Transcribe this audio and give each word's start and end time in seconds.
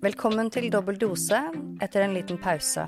Velkommen 0.00 0.48
til 0.48 0.70
dobbel 0.72 0.96
dose 0.96 1.36
etter 1.84 2.00
en 2.00 2.14
liten 2.16 2.38
pause. 2.40 2.86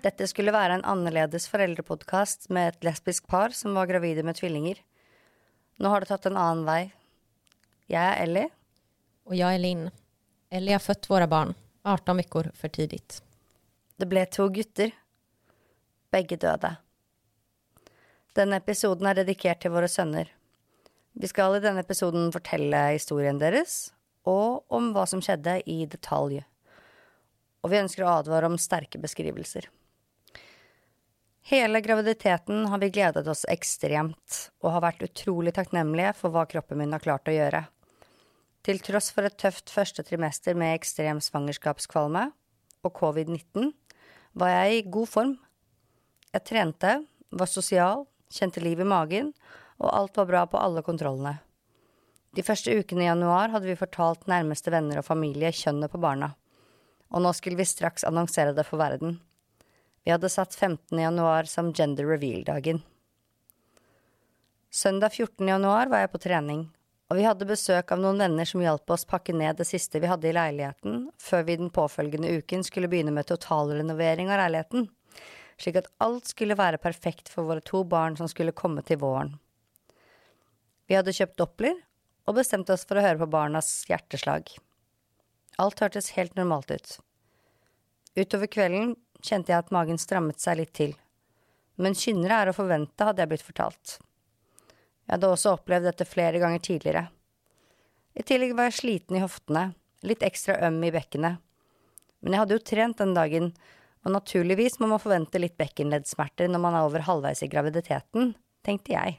Dette 0.00 0.24
skulle 0.30 0.54
være 0.54 0.78
en 0.78 0.84
annerledes 0.88 1.44
foreldrepodkast 1.52 2.46
med 2.56 2.70
et 2.70 2.86
lesbisk 2.88 3.26
par 3.28 3.52
som 3.52 3.74
var 3.76 3.90
gravide 3.90 4.24
med 4.24 4.38
tvillinger. 4.38 4.78
Nå 5.76 5.90
har 5.92 6.00
det 6.00 6.08
tatt 6.08 6.30
en 6.30 6.38
annen 6.40 6.62
vei. 6.64 6.78
Jeg 7.92 8.00
er 8.00 8.22
Ellie. 8.22 8.48
Og 9.28 9.36
jeg 9.36 9.58
er 9.58 9.60
Linn. 9.60 9.82
Ellie 10.48 10.72
har 10.72 10.80
født 10.80 11.10
våre 11.12 11.28
barn 11.28 11.52
18 11.84 12.24
uker 12.24 12.48
for 12.56 12.72
tidigt. 12.72 13.20
Det 14.00 14.08
ble 14.08 14.24
to 14.32 14.48
gutter. 14.48 14.96
Begge 16.08 16.40
døde. 16.40 16.72
Denne 18.32 18.62
episoden 18.64 19.12
er 19.12 19.20
dedikert 19.20 19.60
til 19.60 19.76
våre 19.76 19.92
sønner. 19.92 20.32
Vi 21.12 21.28
skal 21.28 21.58
i 21.58 21.62
denne 21.68 21.84
episoden 21.84 22.32
fortelle 22.32 22.86
historien 22.96 23.36
deres, 23.36 23.90
og 24.28 24.74
om 24.74 24.92
hva 24.94 25.06
som 25.08 25.22
skjedde 25.24 25.60
i 25.66 25.80
detalj. 25.90 26.42
Og 27.64 27.72
vi 27.72 27.80
ønsker 27.80 28.04
å 28.04 28.18
advare 28.20 28.50
om 28.50 28.58
sterke 28.60 29.00
beskrivelser. 29.02 29.66
Hele 31.48 31.80
graviditeten 31.80 32.66
har 32.68 32.80
vi 32.82 32.90
gledet 32.92 33.24
oss 33.32 33.46
ekstremt, 33.48 34.50
og 34.60 34.74
har 34.74 34.84
vært 34.84 35.06
utrolig 35.06 35.54
takknemlige 35.56 36.12
for 36.18 36.34
hva 36.34 36.44
kroppen 36.50 36.76
min 36.82 36.92
har 36.92 37.00
klart 37.00 37.30
å 37.30 37.32
gjøre. 37.32 37.62
Til 38.68 38.82
tross 38.84 39.08
for 39.16 39.24
et 39.24 39.38
tøft 39.40 39.72
første 39.72 40.04
trimester 40.04 40.58
med 40.58 40.74
ekstrem 40.76 41.22
svangerskapskvalme 41.24 42.26
og 42.84 42.92
covid-19, 43.00 43.72
var 44.36 44.52
jeg 44.52 44.76
i 44.76 44.86
god 44.92 45.08
form. 45.08 45.34
Jeg 46.36 46.44
trente, 46.50 46.92
var 47.32 47.48
sosial, 47.48 48.04
kjente 48.28 48.60
liv 48.60 48.84
i 48.84 48.88
magen, 48.92 49.32
og 49.80 49.88
alt 49.88 50.20
var 50.20 50.28
bra 50.28 50.44
på 50.52 50.60
alle 50.60 50.84
kontrollene. 50.84 51.38
De 52.38 52.44
første 52.46 52.70
ukene 52.70 53.02
i 53.02 53.08
januar 53.08 53.50
hadde 53.50 53.66
vi 53.66 53.74
fortalt 53.74 54.28
nærmeste 54.30 54.70
venner 54.70 55.00
og 55.00 55.06
familie 55.08 55.50
kjønnet 55.50 55.90
på 55.90 55.98
barna, 55.98 56.36
og 57.10 57.24
nå 57.24 57.32
skulle 57.34 57.58
vi 57.58 57.64
straks 57.66 58.04
annonsere 58.06 58.52
det 58.54 58.62
for 58.68 58.78
verden. 58.78 59.16
Vi 60.06 60.12
hadde 60.12 60.30
satt 60.30 60.54
15. 60.54 60.94
januar 61.02 61.48
som 61.50 61.72
gender 61.74 62.06
reveal-dagen. 62.06 62.84
Søndag 64.70 65.16
14. 65.16 65.48
januar 65.50 65.90
var 65.90 66.04
jeg 66.04 66.12
på 66.12 66.20
trening, 66.22 66.60
og 67.10 67.18
vi 67.18 67.24
hadde 67.26 67.48
besøk 67.48 67.90
av 67.90 68.04
noen 68.04 68.22
venner 68.22 68.46
som 68.46 68.62
hjalp 68.62 68.94
oss 68.94 69.06
pakke 69.08 69.34
ned 69.34 69.58
det 69.58 69.66
siste 69.66 69.98
vi 69.98 70.12
hadde 70.12 70.30
i 70.30 70.36
leiligheten, 70.36 71.08
før 71.18 71.42
vi 71.48 71.58
den 71.58 71.74
påfølgende 71.74 72.30
uken 72.38 72.62
skulle 72.62 72.92
begynne 72.92 73.16
med 73.18 73.26
totalrenovering 73.32 74.30
av 74.30 74.44
leiligheten, 74.44 74.86
slik 75.58 75.82
at 75.82 75.90
alt 76.06 76.30
skulle 76.30 76.54
være 76.54 76.78
perfekt 76.78 77.34
for 77.34 77.50
våre 77.50 77.66
to 77.66 77.82
barn 77.82 78.14
som 78.14 78.30
skulle 78.30 78.54
komme 78.54 78.86
til 78.86 79.02
våren. 79.02 79.34
Vi 80.86 80.94
hadde 80.94 81.18
kjøpt 81.18 81.40
doppler 81.42 81.74
og 82.28 82.36
bestemte 82.36 82.74
oss 82.74 82.84
for 82.84 83.00
å 83.00 83.04
høre 83.04 83.22
på 83.22 83.30
barnas 83.32 83.70
hjerteslag. 83.88 84.50
Alt 85.58 85.80
hørtes 85.80 86.12
helt 86.18 86.36
normalt 86.36 86.70
ut. 86.70 86.98
Utover 88.18 88.50
kvelden 88.52 88.92
kjente 89.24 89.52
jeg 89.52 89.64
at 89.64 89.72
magen 89.74 89.98
strammet 89.98 90.42
seg 90.42 90.60
litt 90.60 90.74
til, 90.76 90.92
men 91.80 91.96
kynnere 91.96 92.42
er 92.42 92.50
å 92.50 92.56
forvente, 92.56 93.06
hadde 93.06 93.22
jeg 93.22 93.30
blitt 93.32 93.46
fortalt. 93.46 93.96
Jeg 95.06 95.14
hadde 95.14 95.30
også 95.32 95.54
opplevd 95.56 95.88
dette 95.88 96.06
flere 96.06 96.40
ganger 96.42 96.60
tidligere. 96.62 97.04
I 98.18 98.24
tillegg 98.26 98.52
var 98.58 98.68
jeg 98.68 98.80
sliten 98.80 99.16
i 99.16 99.22
hoftene, 99.22 99.70
litt 100.04 100.24
ekstra 100.26 100.58
øm 100.68 100.82
i 100.84 100.92
bekkenet. 100.94 101.38
Men 102.20 102.34
jeg 102.34 102.42
hadde 102.42 102.58
jo 102.58 102.66
trent 102.66 103.00
den 103.00 103.14
dagen, 103.16 103.52
og 104.04 104.14
naturligvis 104.14 104.78
må 104.82 104.90
man 104.90 105.02
forvente 105.02 105.40
litt 105.40 105.56
bekkenleddsmerter 105.58 106.50
når 106.50 106.62
man 106.64 106.76
er 106.76 106.86
over 106.86 107.06
halvveis 107.06 107.44
i 107.46 107.50
graviditeten, 107.50 108.34
tenkte 108.66 108.94
jeg. 108.94 109.18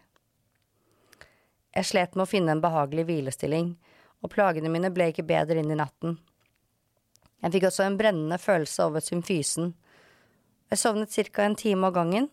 Jeg 1.75 1.85
slet 1.85 2.16
med 2.16 2.25
å 2.25 2.30
finne 2.30 2.56
en 2.56 2.63
behagelig 2.63 3.06
hvilestilling, 3.06 3.75
og 4.24 4.34
plagene 4.34 4.72
mine 4.74 4.90
ble 4.94 5.12
ikke 5.12 5.28
bedre 5.28 5.62
inn 5.62 5.69
i 5.72 5.78
natten. 5.78 6.18
Jeg 7.40 7.53
fikk 7.56 7.69
også 7.69 7.85
en 7.85 7.97
brennende 8.00 8.40
følelse 8.41 8.90
over 8.90 9.03
symfysen. 9.03 9.72
Jeg 10.69 10.81
sovnet 10.81 11.13
ca. 11.13 11.46
en 11.46 11.56
time 11.56 11.88
av 11.88 11.94
gangen, 11.96 12.29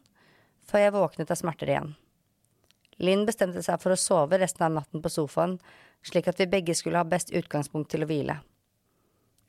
før 0.67 0.83
jeg 0.83 0.95
våknet 0.97 1.31
av 1.31 1.39
smerter 1.39 1.71
igjen. 1.71 1.95
Linn 2.99 3.27
bestemte 3.29 3.63
seg 3.63 3.81
for 3.83 3.93
å 3.93 4.01
sove 4.01 4.39
resten 4.41 4.65
av 4.67 4.73
natten 4.73 5.03
på 5.05 5.13
sofaen, 5.13 5.59
slik 6.03 6.29
at 6.29 6.41
vi 6.41 6.49
begge 6.51 6.75
skulle 6.75 6.99
ha 6.99 7.05
best 7.05 7.31
utgangspunkt 7.31 7.91
til 7.93 8.07
å 8.07 8.09
hvile. 8.09 8.39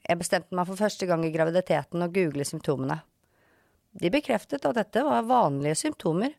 Jeg 0.07 0.19
bestemte 0.19 0.55
meg 0.55 0.67
for 0.67 0.79
første 0.79 1.07
gang 1.07 1.23
i 1.25 1.31
graviditeten 1.31 2.03
å 2.03 2.11
google 2.11 2.45
symptomene. 2.45 2.99
De 3.97 4.11
bekreftet 4.13 4.67
at 4.67 4.77
dette 4.77 5.03
var 5.03 5.25
vanlige 5.25 5.79
symptomer, 5.79 6.35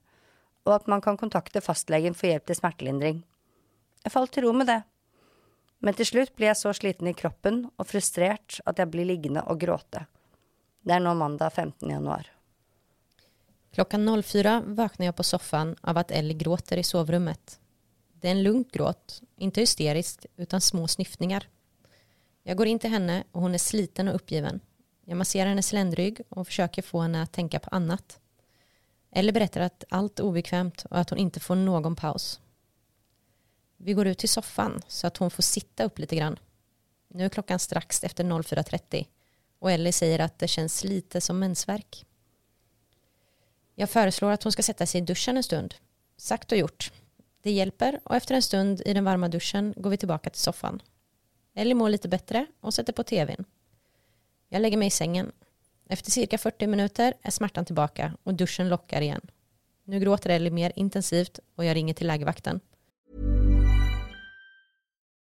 og 0.68 0.74
at 0.76 0.86
man 0.86 1.02
kan 1.02 1.16
kontakte 1.16 1.64
fastlegen 1.64 2.14
for 2.14 2.28
hjelp 2.28 2.46
til 2.46 2.60
smertelindring. 2.60 3.24
Jeg 4.04 4.14
falt 4.14 4.32
til 4.34 4.46
ro 4.46 4.54
med 4.56 4.68
det. 4.70 4.80
Men 5.84 5.94
til 5.94 6.08
slutt 6.08 6.34
blir 6.36 6.50
jeg 6.50 6.58
så 6.58 6.72
sliten 6.74 7.10
i 7.10 7.14
kroppen 7.16 7.62
og 7.76 7.86
frustrert 7.86 8.58
at 8.66 8.80
jeg 8.80 8.90
blir 8.90 9.06
liggende 9.06 9.44
og 9.46 9.60
gråte. 9.62 10.06
Det 10.82 10.96
er 10.96 11.02
nå 11.04 11.14
mandag 11.18 11.52
15. 11.52 11.90
januar. 11.90 12.30
Klockan 13.74 14.06
04 14.08 14.60
våkner 14.74 15.10
jeg 15.10 15.16
på 15.18 15.26
soffan 15.26 15.74
av 15.82 16.00
at 16.00 16.12
Ellie 16.14 16.38
gråter 16.38 16.80
i 16.80 16.86
sovrummet. 16.86 17.58
Det 18.18 18.30
er 18.30 18.34
en 18.34 18.42
lugn 18.42 18.64
gråt, 18.74 19.20
ikke 19.38 19.62
hysterisk, 19.62 20.24
utan 20.40 20.64
små 20.64 20.88
snyftningar. 20.90 21.46
Jeg 22.48 22.56
går 22.56 22.70
inn 22.72 22.80
til 22.82 22.90
henne 22.90 23.20
og 23.34 23.44
hun 23.44 23.54
er 23.54 23.62
sliten 23.62 24.10
og 24.10 24.18
oppgiven. 24.18 24.62
Jeg 25.06 25.16
masserer 25.20 25.52
hennes 25.52 25.70
lendrygg 25.72 26.24
og 26.30 26.48
forsøker 26.48 26.84
få 26.84 27.04
henne 27.04 27.22
å 27.22 27.30
tenke 27.30 27.60
på 27.62 27.70
annet. 27.76 28.18
Ellie 29.14 29.32
forteller 29.36 29.70
at 29.70 29.86
alt 29.94 30.20
er 30.20 30.26
obekvämt 30.26 30.88
og 30.90 30.98
at 31.00 31.12
hun 31.12 31.22
ikke 31.22 31.44
får 31.44 31.60
noen 31.62 31.96
paus. 31.96 32.38
Vi 33.80 33.94
går 33.94 34.06
ut 34.06 34.18
till 34.18 34.28
soffan 34.28 34.82
så 34.88 35.06
att 35.06 35.16
hon 35.16 35.30
får 35.30 35.42
sitta 35.42 35.84
upp 35.84 35.98
lite 35.98 36.16
grann. 36.16 36.38
Nu 37.08 37.24
är 37.24 37.28
klockan 37.28 37.58
strax 37.58 38.04
efter 38.04 38.24
04.30 38.24 39.06
och 39.58 39.70
Ellie 39.70 39.92
säger 39.92 40.18
att 40.18 40.38
det 40.38 40.48
känns 40.48 40.84
lite 40.84 41.20
som 41.20 41.38
mensvärk. 41.38 42.06
Jag 43.74 43.90
föreslår 43.90 44.30
att 44.30 44.42
hon 44.42 44.52
ska 44.52 44.62
sätta 44.62 44.86
sig 44.86 45.00
i 45.00 45.04
duschen 45.04 45.36
en 45.36 45.42
stund. 45.42 45.74
Sagt 46.16 46.52
och 46.52 46.58
gjort. 46.58 46.92
Det 47.42 47.50
hjälper 47.50 48.00
och 48.04 48.16
efter 48.16 48.34
en 48.34 48.42
stund 48.42 48.82
i 48.86 48.94
den 48.94 49.04
varma 49.04 49.28
duschen 49.28 49.74
går 49.76 49.90
vi 49.90 49.96
tillbaka 49.96 50.30
till 50.30 50.40
soffan. 50.40 50.82
Ellie 51.54 51.74
mår 51.74 51.88
lite 51.88 52.08
bättre 52.08 52.46
och 52.60 52.74
sätter 52.74 52.92
på 52.92 53.02
tvn. 53.02 53.44
Jag 54.48 54.62
lägger 54.62 54.76
mig 54.76 54.88
i 54.88 54.90
sängen. 54.90 55.32
Efter 55.88 56.10
cirka 56.10 56.38
40 56.38 56.66
minuter 56.66 57.14
är 57.22 57.30
smärtan 57.30 57.64
tillbaka 57.64 58.16
och 58.22 58.34
duschen 58.34 58.68
lockar 58.68 59.00
igen. 59.00 59.20
Nu 59.84 60.00
gråter 60.00 60.30
Ellie 60.30 60.50
mer 60.50 60.72
intensivt 60.76 61.40
och 61.54 61.64
jag 61.64 61.74
ringer 61.74 61.94
till 61.94 62.06
lägervakten. 62.06 62.60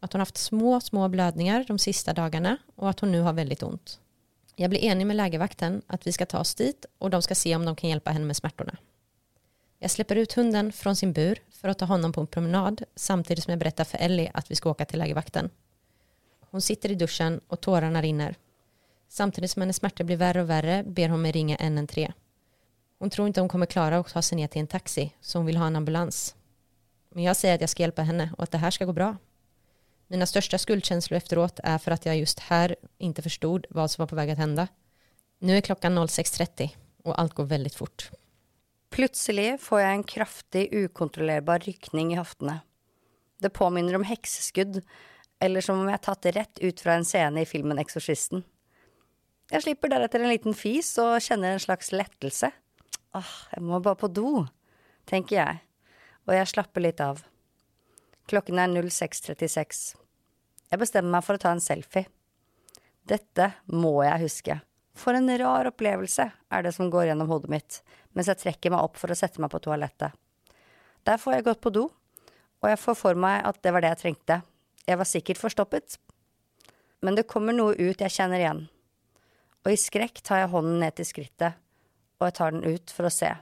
att 0.00 0.12
hon 0.12 0.20
haft 0.20 0.36
små, 0.36 0.80
små 0.80 1.08
blödningar 1.08 1.64
de 1.68 1.78
sista 1.78 2.12
dagarna 2.12 2.56
och 2.76 2.90
att 2.90 3.00
hon 3.00 3.12
nu 3.12 3.20
har 3.20 3.32
väldigt 3.32 3.62
ont. 3.62 4.00
Jag 4.56 4.70
blir 4.70 4.80
enig 4.80 5.06
med 5.06 5.16
lägervakten 5.16 5.82
att 5.86 6.06
vi 6.06 6.12
ska 6.12 6.26
ta 6.26 6.38
oss 6.38 6.54
dit 6.54 6.86
och 6.98 7.10
de 7.10 7.22
ska 7.22 7.34
se 7.34 7.56
om 7.56 7.64
de 7.64 7.76
kan 7.76 7.90
hjälpa 7.90 8.10
henne 8.10 8.24
med 8.24 8.36
smärtorna. 8.36 8.76
Jag 9.78 9.90
släpper 9.90 10.16
ut 10.16 10.32
hunden 10.32 10.72
från 10.72 10.96
sin 10.96 11.12
bur 11.12 11.38
för 11.50 11.68
att 11.68 11.78
ta 11.78 11.84
honom 11.84 12.12
på 12.12 12.20
en 12.20 12.26
promenad 12.26 12.82
samtidigt 12.94 13.44
som 13.44 13.50
jag 13.50 13.58
berättar 13.58 13.84
för 13.84 13.98
Ellie 13.98 14.30
att 14.34 14.50
vi 14.50 14.54
ska 14.54 14.70
åka 14.70 14.84
till 14.84 14.98
lägervakten. 14.98 15.50
Hon 16.40 16.60
sitter 16.60 16.90
i 16.90 16.94
duschen 16.94 17.40
och 17.48 17.60
tårarna 17.60 18.02
rinner. 18.02 18.34
Samtidigt 19.08 19.50
som 19.50 19.62
hennes 19.62 19.76
smärtor 19.76 20.04
blir 20.04 20.16
värre 20.16 20.42
och 20.42 20.50
värre 20.50 20.84
ber 20.86 21.08
hon 21.08 21.22
mig 21.22 21.32
ringa 21.32 21.56
113. 21.56 22.12
Hon 22.98 23.10
tror 23.10 23.26
inte 23.26 23.40
hon 23.40 23.48
kommer 23.48 23.66
klara 23.66 23.98
att 23.98 24.08
ta 24.08 24.22
sig 24.22 24.36
ner 24.36 24.48
till 24.48 24.60
en 24.60 24.66
taxi 24.66 25.12
så 25.20 25.38
hon 25.38 25.46
vill 25.46 25.56
ha 25.56 25.66
en 25.66 25.76
ambulans. 25.76 26.34
Men 27.10 27.24
jag 27.24 27.36
säger 27.36 27.54
att 27.54 27.60
jag 27.60 27.70
ska 27.70 27.82
hjälpa 27.82 28.02
henne 28.02 28.30
och 28.36 28.42
att 28.42 28.50
det 28.50 28.58
här 28.58 28.70
ska 28.70 28.84
gå 28.84 28.92
bra. 28.92 29.16
Mina 30.08 30.26
största 30.26 30.58
skuldkänslor 30.58 31.16
efteråt 31.16 31.60
är 31.62 31.78
för 31.78 31.90
att 31.90 32.06
jag 32.06 32.16
just 32.16 32.40
här 32.40 32.76
inte 32.98 33.22
förstod 33.22 33.66
vad 33.70 33.90
som 33.90 34.02
var 34.02 34.06
på 34.06 34.16
väg 34.16 34.30
att 34.30 34.38
hända. 34.38 34.68
Nu 35.38 35.56
är 35.56 35.60
klockan 35.60 35.98
06.30 35.98 36.70
och 37.04 37.20
allt 37.20 37.34
går 37.34 37.44
väldigt 37.44 37.74
fort. 37.74 38.10
Plutselig 38.90 39.60
får 39.60 39.80
jeg 39.80 39.92
en 39.92 40.04
kraftig, 40.04 40.68
ukontrollerbar 40.72 41.58
rykning 41.58 42.12
i 42.12 42.16
hoftene. 42.16 42.60
Det 43.38 43.50
påminner 43.50 43.96
om 43.96 44.04
hekseskudd, 44.04 44.80
eller 45.40 45.60
som 45.60 45.80
om 45.80 45.90
jeg 45.90 45.98
er 45.98 46.04
tatt 46.06 46.28
rett 46.32 46.62
ut 46.62 46.80
fra 46.80 46.94
en 46.96 47.04
scene 47.04 47.42
i 47.42 47.48
filmen 47.48 47.78
Eksorsisten. 47.82 48.44
Jeg 49.52 49.62
slipper 49.62 49.92
deretter 49.92 50.22
en 50.22 50.32
liten 50.32 50.56
fis 50.56 50.94
og 51.02 51.20
kjenner 51.22 51.54
en 51.54 51.62
slags 51.62 51.92
lettelse. 51.92 52.48
Åh, 53.14 53.34
jeg 53.52 53.62
må 53.62 53.82
bare 53.82 54.00
på 54.00 54.08
do, 54.08 54.46
tenker 55.06 55.36
jeg, 55.36 55.60
og 56.26 56.34
jeg 56.38 56.52
slapper 56.54 56.86
litt 56.86 57.02
av. 57.04 57.20
Klokken 58.26 58.58
er 58.58 58.72
06.36. 58.74 59.94
Jeg 60.66 60.80
bestemmer 60.80 61.14
meg 61.14 61.22
for 61.22 61.38
å 61.38 61.42
ta 61.42 61.52
en 61.54 61.62
selfie. 61.62 62.08
Dette 63.06 63.52
må 63.70 64.00
jeg 64.02 64.24
huske. 64.24 64.56
For 64.98 65.14
en 65.14 65.30
rar 65.38 65.68
opplevelse 65.70 66.24
er 66.26 66.64
det 66.64 66.72
som 66.74 66.90
går 66.90 67.10
gjennom 67.10 67.30
hodet 67.30 67.52
mitt 67.52 67.82
mens 68.16 68.30
jeg 68.30 68.40
trekker 68.40 68.72
meg 68.72 68.80
opp 68.80 68.96
for 68.96 69.12
å 69.12 69.16
sette 69.18 69.42
meg 69.44 69.52
på 69.52 69.60
toalettet. 69.60 70.14
Der 71.04 71.20
får 71.20 71.36
jeg 71.36 71.44
gått 71.46 71.60
på 71.62 71.70
do, 71.70 71.82
og 72.64 72.70
jeg 72.70 72.80
får 72.80 72.96
for 72.96 73.18
meg 73.20 73.44
at 73.44 73.60
det 73.62 73.74
var 73.76 73.84
det 73.84 73.90
jeg 73.92 74.00
trengte. 74.00 74.38
Jeg 74.88 74.98
var 74.98 75.10
sikkert 75.10 75.42
forstoppet. 75.42 75.98
Men 77.04 77.18
det 77.18 77.28
kommer 77.28 77.52
noe 77.52 77.76
ut 77.76 78.00
jeg 78.00 78.14
kjenner 78.14 78.40
igjen. 78.40 78.64
Og 79.66 79.74
i 79.74 79.78
skrekk 79.78 80.22
tar 80.24 80.42
jeg 80.42 80.50
hånden 80.54 80.80
ned 80.80 80.96
til 80.96 81.06
skrittet, 81.10 81.60
og 82.16 82.26
jeg 82.30 82.38
tar 82.40 82.56
den 82.56 82.64
ut 82.64 82.96
for 82.96 83.06
å 83.06 83.12
se. 83.12 83.34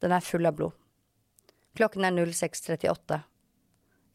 Den 0.00 0.16
er 0.16 0.24
full 0.24 0.48
av 0.48 0.56
blod. 0.56 0.74
Klokken 1.76 2.08
er 2.08 2.16
06.38. 2.16 3.20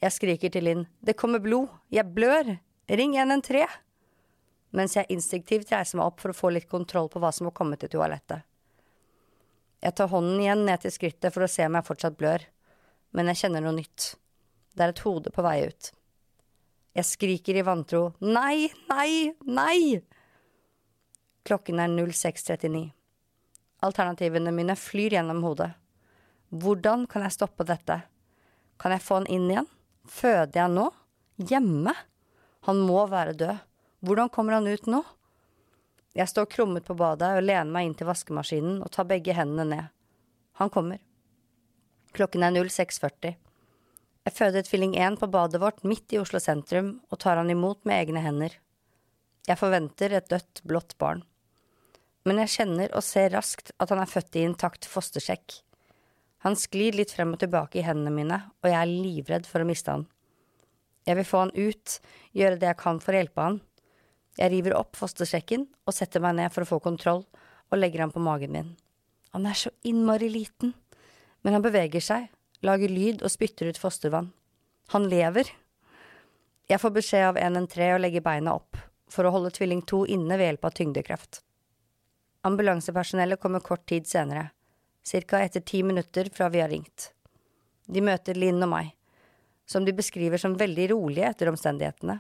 Jeg 0.02 0.16
skriker 0.16 0.50
til 0.50 0.66
Linn, 0.66 0.86
det 1.06 1.14
kommer 1.14 1.42
blod, 1.44 1.70
jeg 1.94 2.10
blør, 2.10 2.56
ring 2.90 3.14
113! 3.20 3.68
Mens 4.74 4.96
jeg 4.96 5.10
instinktivt 5.14 5.70
reiser 5.74 6.00
meg 6.00 6.08
opp 6.08 6.22
for 6.24 6.32
å 6.32 6.38
få 6.38 6.50
litt 6.56 6.70
kontroll 6.72 7.10
på 7.12 7.20
hva 7.22 7.30
som 7.36 7.50
har 7.50 7.54
kommet 7.54 7.84
til 7.84 7.92
toalettet. 7.92 8.42
Jeg 9.82 9.94
tar 9.98 10.10
hånden 10.10 10.40
igjen 10.42 10.64
ned 10.66 10.82
til 10.82 10.94
skrittet 10.94 11.34
for 11.34 11.46
å 11.46 11.50
se 11.52 11.66
om 11.68 11.76
jeg 11.78 11.86
fortsatt 11.86 12.18
blør, 12.18 12.46
men 13.14 13.30
jeg 13.30 13.42
kjenner 13.44 13.66
noe 13.66 13.76
nytt. 13.78 14.14
Det 14.74 14.86
er 14.86 14.94
et 14.94 15.04
hode 15.06 15.34
på 15.36 15.44
vei 15.46 15.58
ut. 15.68 15.90
Jeg 16.98 17.08
skriker 17.08 17.60
i 17.60 17.66
vantro, 17.68 18.02
nei, 18.24 18.72
nei, 18.90 19.36
nei! 19.46 20.00
Klokken 21.46 21.82
er 21.82 21.94
06.39. 21.94 22.88
Alternativene 23.86 24.54
mine 24.56 24.78
flyr 24.78 25.18
gjennom 25.18 25.44
hodet. 25.46 25.70
Hvordan 26.50 27.06
kan 27.10 27.26
jeg 27.26 27.38
stoppe 27.38 27.66
dette? 27.70 28.00
Kan 28.82 28.94
jeg 28.96 29.06
få 29.06 29.22
han 29.22 29.30
inn 29.30 29.48
igjen? 29.50 29.70
Føder 30.10 30.64
jeg 30.64 30.74
nå? 30.74 30.88
Hjemme? 31.38 31.94
Han 32.68 32.82
må 32.86 33.06
være 33.10 33.38
død. 33.38 33.62
Hvordan 34.02 34.32
kommer 34.34 34.58
han 34.58 34.70
ut 34.70 34.88
nå? 34.90 35.02
Jeg 36.18 36.28
står 36.28 36.50
krummet 36.52 36.86
på 36.88 36.98
badet 36.98 37.30
og 37.38 37.46
lener 37.46 37.70
meg 37.72 37.88
inn 37.88 37.96
til 37.98 38.10
vaskemaskinen 38.10 38.82
og 38.84 38.92
tar 38.92 39.08
begge 39.08 39.36
hendene 39.38 39.68
ned. 39.70 39.94
Han 40.60 40.72
kommer. 40.74 41.00
Klokken 42.12 42.44
er 42.44 42.58
06.40. 42.58 43.38
Jeg 44.22 44.38
føder 44.38 44.66
tvilling 44.68 44.98
1 45.00 45.18
på 45.22 45.30
badet 45.32 45.62
vårt 45.62 45.86
midt 45.88 46.14
i 46.14 46.20
Oslo 46.22 46.42
sentrum 46.44 46.98
og 47.10 47.22
tar 47.24 47.40
han 47.40 47.50
imot 47.50 47.80
med 47.88 48.04
egne 48.04 48.22
hender. 48.26 48.58
Jeg 49.48 49.58
forventer 49.58 50.14
et 50.14 50.30
dødt, 50.30 50.62
blått 50.68 50.98
barn. 51.02 51.24
Men 52.28 52.44
jeg 52.44 52.54
kjenner 52.58 52.92
og 52.94 53.06
ser 53.06 53.32
raskt 53.34 53.72
at 53.82 53.90
han 53.90 54.02
er 54.04 54.10
født 54.10 54.38
i 54.38 54.44
intakt 54.46 54.86
fostersjekk. 54.86 55.62
Han 56.42 56.58
sklir 56.58 56.96
litt 56.98 57.14
frem 57.14 57.36
og 57.36 57.42
tilbake 57.42 57.80
i 57.80 57.86
hendene 57.86 58.14
mine, 58.14 58.38
og 58.64 58.70
jeg 58.72 58.80
er 58.80 58.90
livredd 58.90 59.46
for 59.50 59.62
å 59.62 59.68
miste 59.68 59.94
han. 59.94 60.08
Jeg 61.06 61.18
vil 61.18 61.28
få 61.28 61.44
han 61.44 61.54
ut, 61.54 61.98
gjøre 62.38 62.58
det 62.62 62.70
jeg 62.70 62.80
kan 62.82 63.02
for 63.02 63.14
å 63.14 63.22
hjelpe 63.22 63.46
han. 63.46 63.60
Jeg 64.40 64.54
river 64.54 64.78
opp 64.78 64.98
fostersjekken 64.98 65.68
og 65.86 65.96
setter 65.96 66.24
meg 66.24 66.38
ned 66.38 66.54
for 66.54 66.66
å 66.66 66.70
få 66.70 66.80
kontroll, 66.84 67.26
og 67.72 67.80
legger 67.80 68.06
han 68.06 68.14
på 68.14 68.24
magen 68.24 68.54
min. 68.56 68.72
Han 69.36 69.46
er 69.48 69.58
så 69.58 69.72
innmari 69.88 70.30
liten, 70.32 70.74
men 71.42 71.56
han 71.56 71.66
beveger 71.66 72.04
seg, 72.04 72.30
lager 72.66 72.92
lyd 72.92 73.22
og 73.22 73.32
spytter 73.34 73.70
ut 73.70 73.80
fostervann. 73.80 74.32
Han 74.94 75.08
lever. 75.10 75.50
Jeg 76.70 76.82
får 76.82 76.96
beskjed 76.96 77.28
av 77.30 77.40
113 77.40 77.96
å 77.96 78.02
legge 78.02 78.24
beina 78.24 78.56
opp, 78.58 78.80
for 79.12 79.28
å 79.28 79.34
holde 79.34 79.54
tvilling 79.56 79.82
2 79.88 80.04
inne 80.16 80.38
ved 80.40 80.50
hjelp 80.50 80.68
av 80.68 80.76
tyngdekraft. 80.78 81.42
Ambulansepersonellet 82.48 83.40
kommer 83.42 83.64
kort 83.64 83.86
tid 83.90 84.08
senere, 84.10 84.50
ca 85.04 85.42
etter 85.42 85.62
ti 85.62 85.84
minutter 85.84 86.30
fra 86.34 86.50
vi 86.50 86.62
har 86.62 86.70
ringt. 86.70 87.12
De 87.88 88.02
møter 88.02 88.38
Linn 88.38 88.62
og 88.64 88.70
meg, 88.70 88.94
som 89.66 89.86
de 89.86 89.94
beskriver 89.94 90.38
som 90.38 90.58
veldig 90.58 90.92
rolige 90.92 91.28
etter 91.28 91.50
omstendighetene. 91.52 92.20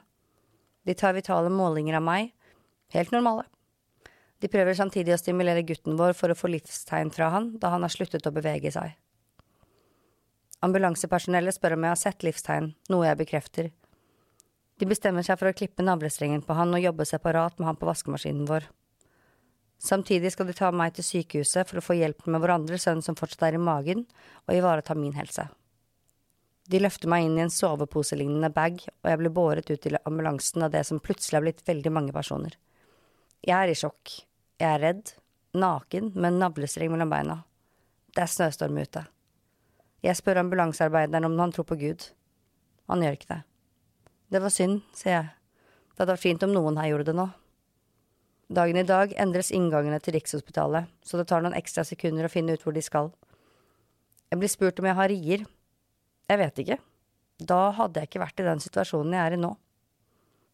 De 0.83 0.93
tar 0.97 1.13
vitale 1.13 1.49
målinger 1.53 1.99
av 1.99 2.03
meg, 2.03 2.31
helt 2.95 3.11
normale. 3.11 3.45
De 4.41 4.49
prøver 4.49 4.73
samtidig 4.73 5.13
å 5.13 5.19
stimulere 5.21 5.61
gutten 5.61 5.99
vår 5.99 6.15
for 6.17 6.33
å 6.33 6.37
få 6.37 6.49
livstegn 6.49 7.13
fra 7.13 7.29
han, 7.29 7.51
da 7.61 7.69
han 7.75 7.85
har 7.85 7.93
sluttet 7.93 8.25
å 8.25 8.33
bevege 8.33 8.73
seg. 8.73 8.95
Ambulansepersonellet 10.65 11.57
spør 11.57 11.77
om 11.77 11.85
jeg 11.85 11.93
har 11.93 12.01
sett 12.01 12.25
livstegn, 12.25 12.73
noe 12.89 13.05
jeg 13.05 13.19
bekrefter. 13.21 13.69
De 14.81 14.89
bestemmer 14.89 15.25
seg 15.25 15.37
for 15.37 15.49
å 15.49 15.57
klippe 15.57 15.85
navlestrengen 15.85 16.41
på 16.45 16.57
han 16.57 16.73
og 16.73 16.81
jobbe 16.81 17.05
separat 17.05 17.59
med 17.59 17.69
han 17.69 17.77
på 17.77 17.89
vaskemaskinen 17.89 18.47
vår. 18.49 18.65
Samtidig 19.81 20.29
skal 20.35 20.45
de 20.45 20.53
ta 20.53 20.69
meg 20.75 20.93
til 20.93 21.05
sykehuset 21.07 21.65
for 21.69 21.79
å 21.79 21.83
få 21.83 21.95
hjelp 21.97 22.27
med 22.29 22.43
vår 22.43 22.53
andre 22.59 22.77
sønn 22.81 23.01
som 23.01 23.17
fortsatt 23.17 23.47
er 23.47 23.57
i 23.57 23.61
magen, 23.61 24.05
og 24.45 24.53
ivareta 24.53 24.93
min 24.93 25.15
helse. 25.17 25.47
De 26.69 26.79
løfter 26.79 27.09
meg 27.09 27.25
inn 27.25 27.39
i 27.39 27.43
en 27.47 27.53
soveposelignende 27.53 28.51
bag, 28.53 28.77
og 29.01 29.09
jeg 29.09 29.19
blir 29.19 29.33
båret 29.33 29.71
ut 29.71 29.81
til 29.81 29.97
ambulansen 30.05 30.67
av 30.67 30.75
det 30.75 30.83
som 30.87 31.01
plutselig 31.01 31.39
har 31.39 31.47
blitt 31.47 31.65
veldig 31.67 31.95
mange 31.97 32.13
personer. 32.13 32.53
Jeg 33.41 33.57
er 33.57 33.73
i 33.73 33.79
sjokk. 33.79 34.13
Jeg 34.61 34.69
er 34.69 34.83
redd. 34.85 35.15
Naken, 35.57 36.13
med 36.13 36.29
en 36.29 36.39
navlestreng 36.45 36.93
mellom 36.93 37.09
beina. 37.11 37.41
Det 38.13 38.21
er 38.23 38.31
snøstorm 38.31 38.77
ute. 38.77 39.03
Jeg 40.05 40.17
spør 40.21 40.43
ambulansearbeideren 40.45 41.25
om 41.27 41.41
han 41.41 41.51
tror 41.51 41.65
på 41.67 41.79
Gud. 41.81 42.05
Han 42.87 43.01
gjør 43.03 43.17
ikke 43.17 43.33
det. 43.33 43.41
Det 44.31 44.45
var 44.45 44.53
synd, 44.53 44.79
sier 44.95 45.17
jeg. 45.17 45.31
Det 45.91 46.05
hadde 46.05 46.13
vært 46.13 46.23
fint 46.29 46.45
om 46.45 46.53
noen 46.53 46.77
her 46.79 46.93
gjorde 46.93 47.09
det 47.09 47.17
nå. 47.17 47.31
Dagen 48.51 48.77
i 48.77 48.83
dag 48.83 49.13
endres 49.15 49.51
inngangene 49.55 49.95
til 50.03 50.17
Rikshospitalet, 50.17 50.89
så 51.07 51.15
det 51.15 51.29
tar 51.29 51.39
noen 51.43 51.55
ekstra 51.55 51.85
sekunder 51.87 52.27
å 52.27 52.31
finne 52.31 52.57
ut 52.57 52.63
hvor 52.65 52.75
de 52.75 52.81
skal. 52.83 53.07
Jeg 54.27 54.41
blir 54.41 54.51
spurt 54.51 54.79
om 54.81 54.87
jeg 54.89 54.97
har 54.97 55.07
rier. 55.11 55.45
Jeg 56.27 56.39
vet 56.41 56.59
ikke. 56.59 56.77
Da 57.39 57.61
hadde 57.77 58.01
jeg 58.01 58.09
ikke 58.09 58.23
vært 58.25 58.41
i 58.43 58.47
den 58.49 58.63
situasjonen 58.63 59.15
jeg 59.15 59.23
er 59.23 59.35
i 59.37 59.39
nå. 59.39 59.53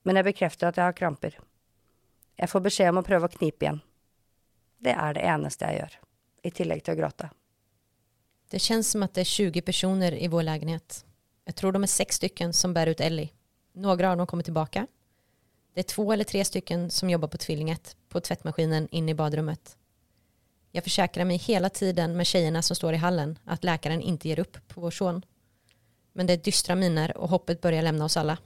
Men 0.06 0.20
jeg 0.20 0.28
bekrefter 0.30 0.70
at 0.70 0.78
jeg 0.78 0.86
har 0.86 0.98
kramper. 0.98 1.40
Jeg 2.38 2.52
får 2.52 2.64
beskjed 2.68 2.92
om 2.94 3.02
å 3.02 3.06
prøve 3.08 3.26
å 3.26 3.34
knipe 3.34 3.66
igjen. 3.66 3.82
Det 4.78 4.94
er 4.94 5.18
det 5.18 5.26
eneste 5.26 5.66
jeg 5.66 5.82
gjør, 5.82 5.96
i 6.46 6.52
tillegg 6.54 6.84
til 6.86 6.94
å 6.94 7.00
gråte. 7.00 7.32
Det 8.54 8.62
kjennes 8.62 8.94
som 8.94 9.08
at 9.08 9.18
det 9.18 9.26
er 9.26 9.32
20 9.32 9.66
personer 9.66 10.20
i 10.22 10.30
vår 10.30 10.46
leilighet. 10.46 11.00
Jeg 11.50 11.58
tror 11.58 11.74
de 11.74 11.82
er 11.82 11.92
seks 11.92 12.22
stykker 12.22 12.54
som 12.54 12.78
bærer 12.78 12.94
ut 12.94 13.02
Ellie. 13.02 13.34
Några 13.74 14.14
har 14.14 14.22
nå 14.22 14.30
kommet 14.30 14.46
tillbaka. 14.46 14.86
Det 15.78 15.82
är 15.82 15.84
två 15.84 16.14
eller 16.14 16.24
tre 16.24 16.46
stycken 16.46 16.90
som 16.90 17.10
jobbar 17.10 17.28
på 17.28 17.38
Tvillinget 17.38 17.98
på 18.10 18.20
tvättmaskinen 18.20 18.88
inne 18.92 19.12
i 19.12 19.16
badrummet. 19.16 19.78
Jag 20.72 20.84
försäkrar 20.84 21.26
mig 21.26 21.38
hela 21.38 21.70
tiden 21.70 22.18
med 22.18 22.28
tjejerna 22.28 22.62
som 22.62 22.76
står 22.76 22.94
i 22.94 22.98
hallen 22.98 23.40
att 23.46 23.64
läkaren 23.64 24.02
inte 24.02 24.28
ger 24.28 24.40
upp 24.40 24.68
på 24.68 24.82
vår 24.82 24.92
son. 24.92 25.26
Men 26.14 26.28
det 26.28 26.34
är 26.34 26.38
dystra 26.38 26.76
miner 26.76 27.18
och 27.18 27.30
hoppet 27.30 27.62
börjar 27.62 27.82
lämna 27.82 28.06
oss 28.06 28.18
alla. 28.18 28.38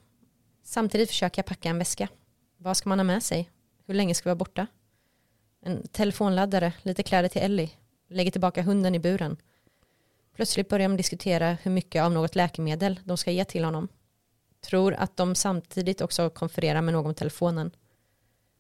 Samtidigt 0.64 1.10
försöker 1.10 1.40
jag 1.40 1.46
packa 1.46 1.70
en 1.70 1.78
väska. 1.78 2.08
Vad 2.58 2.78
ska 2.78 2.90
man 2.90 3.00
ha 3.00 3.04
med 3.04 3.24
sig? 3.24 3.50
Hur 3.88 3.94
länge 3.94 4.16
ska 4.16 4.30
vi 4.30 4.30
vara 4.30 4.36
borta? 4.36 4.68
En 5.62 5.88
telefonladdare, 5.88 6.74
lite 6.82 7.04
kläder 7.04 7.30
till 7.30 7.42
Ellie, 7.42 7.70
lägger 8.10 8.32
tillbaka 8.32 8.62
hunden 8.62 8.96
i 8.96 9.00
buren. 9.00 9.38
Plötsligt 10.36 10.70
börjar 10.70 10.90
de 10.90 10.98
diskutera 10.98 11.58
hur 11.64 11.72
mycket 11.72 12.04
av 12.04 12.12
något 12.12 12.36
läkemedel 12.36 13.00
de 13.04 13.18
ska 13.18 13.32
ge 13.32 13.46
till 13.46 13.64
honom. 13.64 13.88
Tror 14.62 14.94
att 14.94 15.18
de 15.18 15.36
samtidigt 15.36 16.02
också 16.02 16.30
konfererar 16.30 16.82
med 16.82 16.94
någon 16.94 17.16
telefonen. 17.16 17.72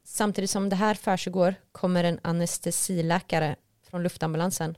Samtidigt 0.04 0.50
som 0.50 0.70
det 0.70 0.76
här 0.76 0.96
försiggår 0.96 1.56
kommer 1.72 2.04
en 2.04 2.20
anestesiläkare 2.22 3.56
från 3.84 4.04
luftambulansen. 4.04 4.78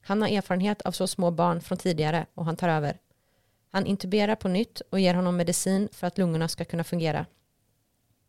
Han 0.00 0.22
har 0.22 0.28
erfarenhet 0.28 0.82
av 0.82 0.92
så 0.92 1.06
små 1.06 1.30
barn 1.30 1.60
från 1.60 1.78
tidigare 1.78 2.26
och 2.34 2.44
han 2.44 2.56
tar 2.56 2.68
över. 2.68 2.98
Han 3.70 3.86
intuberar 3.86 4.34
på 4.34 4.48
nytt 4.48 4.80
och 4.80 5.00
ger 5.00 5.14
honom 5.14 5.36
medicin 5.36 5.88
för 5.92 6.06
att 6.06 6.18
lungorna 6.18 6.48
ska 6.48 6.64
kunna 6.64 6.84
fungera. 6.84 7.26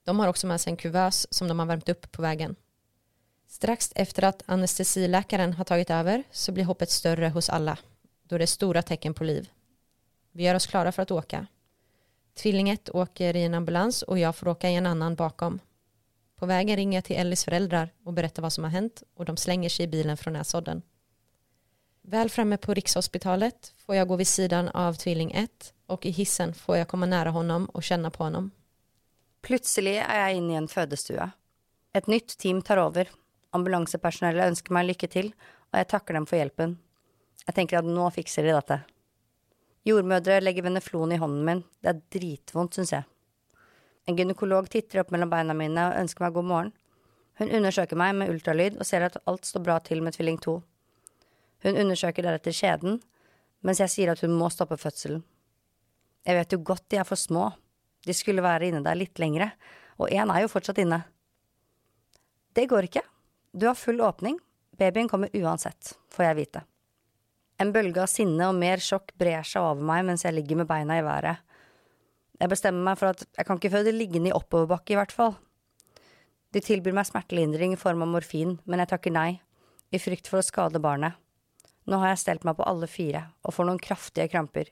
De 0.03 0.19
har 0.19 0.27
också 0.27 0.47
med 0.47 0.61
sig 0.61 0.71
en 0.71 0.77
kuvös 0.77 1.33
som 1.33 1.47
de 1.47 1.59
har 1.59 1.65
värmt 1.65 1.89
upp 1.89 2.11
på 2.11 2.21
vägen. 2.21 2.55
Strax 3.47 3.91
efter 3.95 4.23
att 4.23 4.43
anestesiläkaren 4.45 5.53
har 5.53 5.63
tagit 5.63 5.89
över 5.89 6.23
så 6.31 6.51
blir 6.51 6.63
hoppet 6.63 6.89
större 6.89 7.29
hos 7.29 7.49
alla 7.49 7.77
då 8.23 8.37
det 8.37 8.43
är 8.43 8.47
stora 8.47 8.81
tecken 8.81 9.13
på 9.13 9.23
liv. 9.23 9.49
Vi 10.31 10.43
gör 10.43 10.55
oss 10.55 10.67
klara 10.67 10.91
för 10.91 11.01
att 11.01 11.11
åka. 11.11 11.47
Tvillinget 12.35 12.89
åker 12.89 13.35
i 13.35 13.43
en 13.43 13.53
ambulans 13.53 14.01
och 14.01 14.19
jag 14.19 14.35
får 14.35 14.47
åka 14.47 14.69
i 14.69 14.75
en 14.75 14.85
annan 14.85 15.15
bakom. 15.15 15.59
På 16.35 16.45
vägen 16.45 16.75
ringer 16.75 16.97
jag 16.97 17.03
till 17.03 17.15
Ellis 17.15 17.45
föräldrar 17.45 17.89
och 18.03 18.13
berättar 18.13 18.41
vad 18.41 18.53
som 18.53 18.63
har 18.63 18.71
hänt 18.71 19.03
och 19.15 19.25
de 19.25 19.37
slänger 19.37 19.69
sig 19.69 19.85
i 19.85 19.87
bilen 19.87 20.17
från 20.17 20.33
Näsodden. 20.33 20.81
Väl 22.01 22.29
framme 22.29 22.57
på 22.57 22.73
Rikshospitalet 22.73 23.73
får 23.77 23.95
jag 23.95 24.07
gå 24.07 24.15
vid 24.15 24.27
sidan 24.27 24.69
av 24.69 24.93
tvilling 24.93 25.31
1 25.31 25.73
och 25.87 26.05
i 26.05 26.09
hissen 26.09 26.53
får 26.53 26.77
jag 26.77 26.87
komma 26.87 27.05
nära 27.05 27.29
honom 27.29 27.65
och 27.65 27.83
känna 27.83 28.11
på 28.11 28.23
honom. 28.23 28.51
Plutselig 29.43 29.97
er 29.99 30.21
jeg 30.21 30.39
inne 30.39 30.53
i 30.53 30.57
en 30.61 30.69
fødestue. 30.71 31.25
Et 31.93 32.05
nytt 32.07 32.37
team 32.39 32.61
tar 32.63 32.79
over. 32.79 33.09
Ambulansepersonellet 33.51 34.53
ønsker 34.53 34.73
meg 34.73 34.87
lykke 34.87 35.09
til, 35.11 35.33
og 35.71 35.81
jeg 35.81 35.89
takker 35.91 36.15
dem 36.15 36.27
for 36.29 36.39
hjelpen. 36.39 36.77
Jeg 37.43 37.57
tenker 37.57 37.81
at 37.81 37.89
nå 37.89 38.07
fikser 38.15 38.47
de 38.47 38.53
dette. 38.55 38.77
Jordmødre 39.83 40.39
legger 40.39 40.63
veneflon 40.63 41.11
i 41.11 41.19
hånden 41.19 41.43
min. 41.47 41.63
Det 41.83 41.91
er 41.91 42.03
dritvondt, 42.15 42.77
syns 42.77 42.93
jeg. 42.95 43.03
En 44.07 44.15
gynekolog 44.15 44.69
titter 44.71 45.01
opp 45.01 45.11
mellom 45.11 45.31
beina 45.31 45.55
mine 45.55 45.89
og 45.89 45.99
ønsker 45.99 46.25
meg 46.25 46.37
god 46.37 46.47
morgen. 46.47 46.71
Hun 47.39 47.51
undersøker 47.57 47.99
meg 47.99 48.13
med 48.15 48.31
ultralyd 48.31 48.77
og 48.77 48.87
ser 48.87 49.07
at 49.07 49.17
alt 49.27 49.47
står 49.47 49.63
bra 49.65 49.79
til 49.83 50.03
med 50.05 50.15
tvilling 50.15 50.39
to. 50.43 50.61
Hun 51.63 51.79
undersøker 51.79 52.23
deretter 52.23 52.55
skjeden, 52.55 52.99
mens 53.63 53.79
jeg 53.79 53.91
sier 53.91 54.11
at 54.13 54.23
hun 54.23 54.35
må 54.37 54.49
stoppe 54.53 54.77
fødselen. 54.79 55.23
Jeg 56.23 56.39
vet 56.39 56.55
jo 56.55 56.61
godt 56.63 56.85
de 56.91 56.99
er 57.01 57.07
for 57.07 57.19
små, 57.19 57.49
de 58.03 58.15
skulle 58.15 58.43
være 58.43 58.69
inne 58.69 58.83
der 58.83 58.99
litt 58.99 59.19
lengre, 59.19 59.49
og 59.99 60.11
én 60.11 60.31
er 60.31 60.43
jo 60.43 60.51
fortsatt 60.51 60.79
inne. 60.83 61.01
Det 62.55 62.69
går 62.71 62.87
ikke, 62.87 63.03
du 63.51 63.67
har 63.67 63.79
full 63.79 63.99
åpning, 64.03 64.37
babyen 64.79 65.09
kommer 65.11 65.31
uansett, 65.35 65.95
får 66.11 66.29
jeg 66.29 66.39
vite. 66.39 66.63
En 67.62 67.72
bølge 67.74 68.01
av 68.01 68.10
sinne 68.10 68.48
og 68.50 68.57
mer 68.57 68.81
sjokk 68.81 69.13
brer 69.19 69.45
seg 69.45 69.62
over 69.62 69.86
meg 69.86 70.05
mens 70.07 70.25
jeg 70.25 70.36
ligger 70.36 70.62
med 70.62 70.69
beina 70.69 70.98
i 71.00 71.05
været. 71.05 71.41
Jeg 72.41 72.50
bestemmer 72.51 72.88
meg 72.89 73.00
for 73.00 73.13
at 73.13 73.25
jeg 73.25 73.48
kan 73.48 73.60
ikke 73.60 73.74
føde 73.75 73.93
liggende 73.93 74.31
i 74.31 74.36
oppoverbakke, 74.36 74.95
i 74.95 75.00
hvert 75.00 75.13
fall. 75.13 75.36
De 76.53 76.62
tilbyr 76.62 76.95
meg 76.98 77.07
smertelindring 77.07 77.75
i 77.75 77.79
form 77.79 78.03
av 78.05 78.10
morfin, 78.13 78.57
men 78.65 78.81
jeg 78.81 78.91
takker 78.91 79.13
nei, 79.13 79.29
i 79.93 80.01
frykt 80.01 80.29
for 80.29 80.41
å 80.41 80.45
skade 80.45 80.81
barnet. 80.81 81.17
Nå 81.89 82.00
har 82.01 82.13
jeg 82.13 82.24
stelt 82.24 82.45
meg 82.48 82.57
på 82.57 82.65
alle 82.67 82.88
fire 82.88 83.25
og 83.43 83.55
får 83.55 83.67
noen 83.69 83.81
kraftige 83.81 84.29
kramper. 84.31 84.69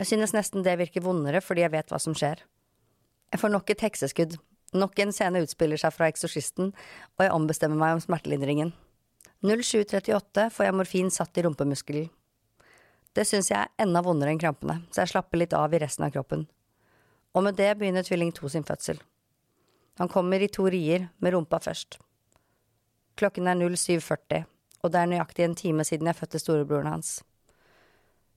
Jeg 0.00 0.10
synes 0.10 0.34
nesten 0.36 0.64
det 0.64 0.76
virker 0.80 1.04
vondere 1.04 1.42
fordi 1.44 1.64
jeg 1.64 1.74
vet 1.74 1.92
hva 1.92 2.00
som 2.02 2.16
skjer. 2.16 2.42
Jeg 3.32 3.42
får 3.42 3.52
nok 3.52 3.72
et 3.72 3.84
hekseskudd, 3.84 4.36
nok 4.76 4.98
en 5.02 5.12
scene 5.14 5.42
utspiller 5.44 5.80
seg 5.80 5.94
fra 5.94 6.08
Eksorsisten, 6.10 6.72
og 7.16 7.24
jeg 7.24 7.34
ombestemmer 7.34 7.80
meg 7.80 7.96
om 7.96 8.02
smertelindringen. 8.04 8.72
0738 9.44 10.50
får 10.52 10.64
jeg 10.66 10.76
morfin 10.76 11.10
satt 11.12 11.38
i 11.38 11.44
rumpemuskelen. 11.44 12.08
Det 13.16 13.24
syns 13.24 13.48
jeg 13.48 13.56
er 13.56 13.82
enda 13.82 14.02
vondere 14.04 14.32
enn 14.32 14.40
krampene, 14.40 14.82
så 14.92 15.02
jeg 15.02 15.14
slapper 15.14 15.40
litt 15.40 15.54
av 15.56 15.72
i 15.72 15.80
resten 15.80 16.04
av 16.04 16.12
kroppen. 16.12 16.44
Og 17.36 17.44
med 17.44 17.56
det 17.56 17.70
begynner 17.78 18.04
tvilling 18.04 18.32
to 18.36 18.48
sin 18.52 18.64
fødsel. 18.64 19.00
Han 19.96 20.10
kommer 20.12 20.42
i 20.44 20.50
to 20.52 20.66
rier, 20.68 21.08
med 21.24 21.32
rumpa 21.32 21.60
først. 21.64 21.96
Klokken 23.16 23.48
er 23.48 23.56
07.40, 23.56 24.44
og 24.84 24.92
det 24.92 25.00
er 25.00 25.08
nøyaktig 25.08 25.46
en 25.46 25.56
time 25.56 25.84
siden 25.88 26.10
jeg 26.10 26.18
fødte 26.18 26.40
storebroren 26.42 26.90
hans. 26.92 27.22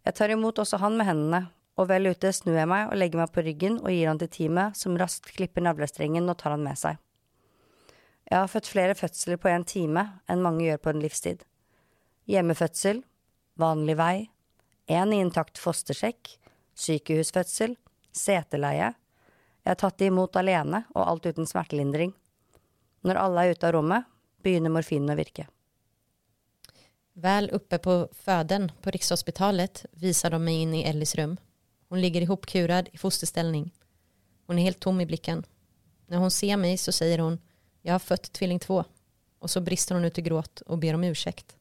Jeg 0.08 0.16
tar 0.16 0.32
imot 0.32 0.60
også 0.64 0.80
han 0.80 0.96
med 0.96 1.10
hendene, 1.10 1.42
og 1.80 1.90
vel 1.92 2.12
ute 2.12 2.32
snur 2.36 2.56
jeg 2.56 2.68
meg 2.68 2.88
og 2.88 3.00
legger 3.00 3.20
meg 3.20 3.36
på 3.36 3.44
ryggen 3.44 3.78
og 3.80 3.92
gir 3.92 4.08
han 4.08 4.20
til 4.20 4.32
teamet, 4.32 4.80
som 4.80 4.96
raskt 5.00 5.32
klipper 5.36 5.64
navlestrengen 5.64 6.32
og 6.32 6.40
tar 6.40 6.56
han 6.56 6.64
med 6.64 6.80
seg. 6.80 7.00
Jeg 8.30 8.38
har 8.38 8.48
født 8.48 8.70
flere 8.70 8.96
fødsler 8.96 9.40
på 9.42 9.50
en 9.50 9.66
time 9.66 10.04
enn 10.30 10.44
mange 10.46 10.68
gjør 10.68 10.82
på 10.84 10.92
en 10.94 11.02
livstid. 11.02 11.42
Hjemmefødsel, 12.30 13.02
vanlig 13.58 13.96
vei, 13.98 14.30
en 14.86 15.14
i 15.14 15.22
intakt 15.24 15.58
fostersekk, 15.58 16.36
sykehusfødsel, 16.78 17.74
seteleie. 18.14 18.92
Jeg 19.64 19.72
har 19.72 19.80
tatt 19.82 19.98
det 19.98 20.12
imot 20.12 20.38
alene 20.38 20.84
og 20.94 21.08
alt 21.08 21.26
uten 21.26 21.50
smertelindring. 21.50 22.14
Når 23.02 23.18
alle 23.18 23.46
er 23.46 23.58
ute 23.58 23.68
av 23.68 23.74
rommet, 23.74 24.06
begynner 24.46 24.74
morfinen 24.74 25.14
å 25.14 25.18
virke. 25.18 25.48
Väl 27.20 27.50
uppe 27.52 27.82
på 27.84 27.96
føden 28.14 28.70
på 28.82 28.94
Rikshospitalet 28.94 29.86
visar 29.92 30.32
de 30.32 30.40
mig 30.40 30.62
in 30.62 30.78
i 30.78 30.86
Ellis 30.88 31.16
rum. 31.16 31.38
Hon 31.90 32.02
ligger 32.02 32.22
ihopkurad 32.22 32.90
i 32.94 32.98
fosterställning. 32.98 33.72
Hon 34.48 34.60
är 34.60 34.64
helt 34.64 34.80
tom 34.80 35.02
i 35.02 35.06
blicken. 35.06 35.46
När 36.08 36.18
hon 36.18 36.32
ser 36.32 36.58
mig 36.58 36.78
så 36.78 36.92
säger 36.92 37.20
hon 37.20 37.40
jag 37.82 37.94
har 37.94 38.00
fött 38.00 38.32
tvilling 38.34 38.60
två. 38.60 38.84
Och 39.40 39.50
så 39.50 39.62
brister 39.62 39.96
hon 39.96 40.06
ut 40.06 40.18
i 40.18 40.22
gråt 40.22 40.62
och 40.62 40.78
ber 40.78 40.94
om 40.94 41.04
ursäkt. 41.04 41.56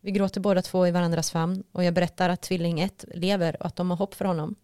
Vi 0.00 0.10
gråter 0.10 0.40
båda 0.40 0.62
två 0.62 0.86
i 0.86 0.90
varandras 0.90 1.30
famn 1.30 1.64
och 1.72 1.84
jag 1.84 1.94
berättar 1.94 2.28
att 2.28 2.42
tvilling 2.42 2.80
ett 2.80 3.04
lever 3.14 3.56
och 3.60 3.66
att 3.66 3.76
de 3.76 3.90
har 3.90 3.96
hopp 3.96 4.14
för 4.14 4.24
honom. 4.24 4.54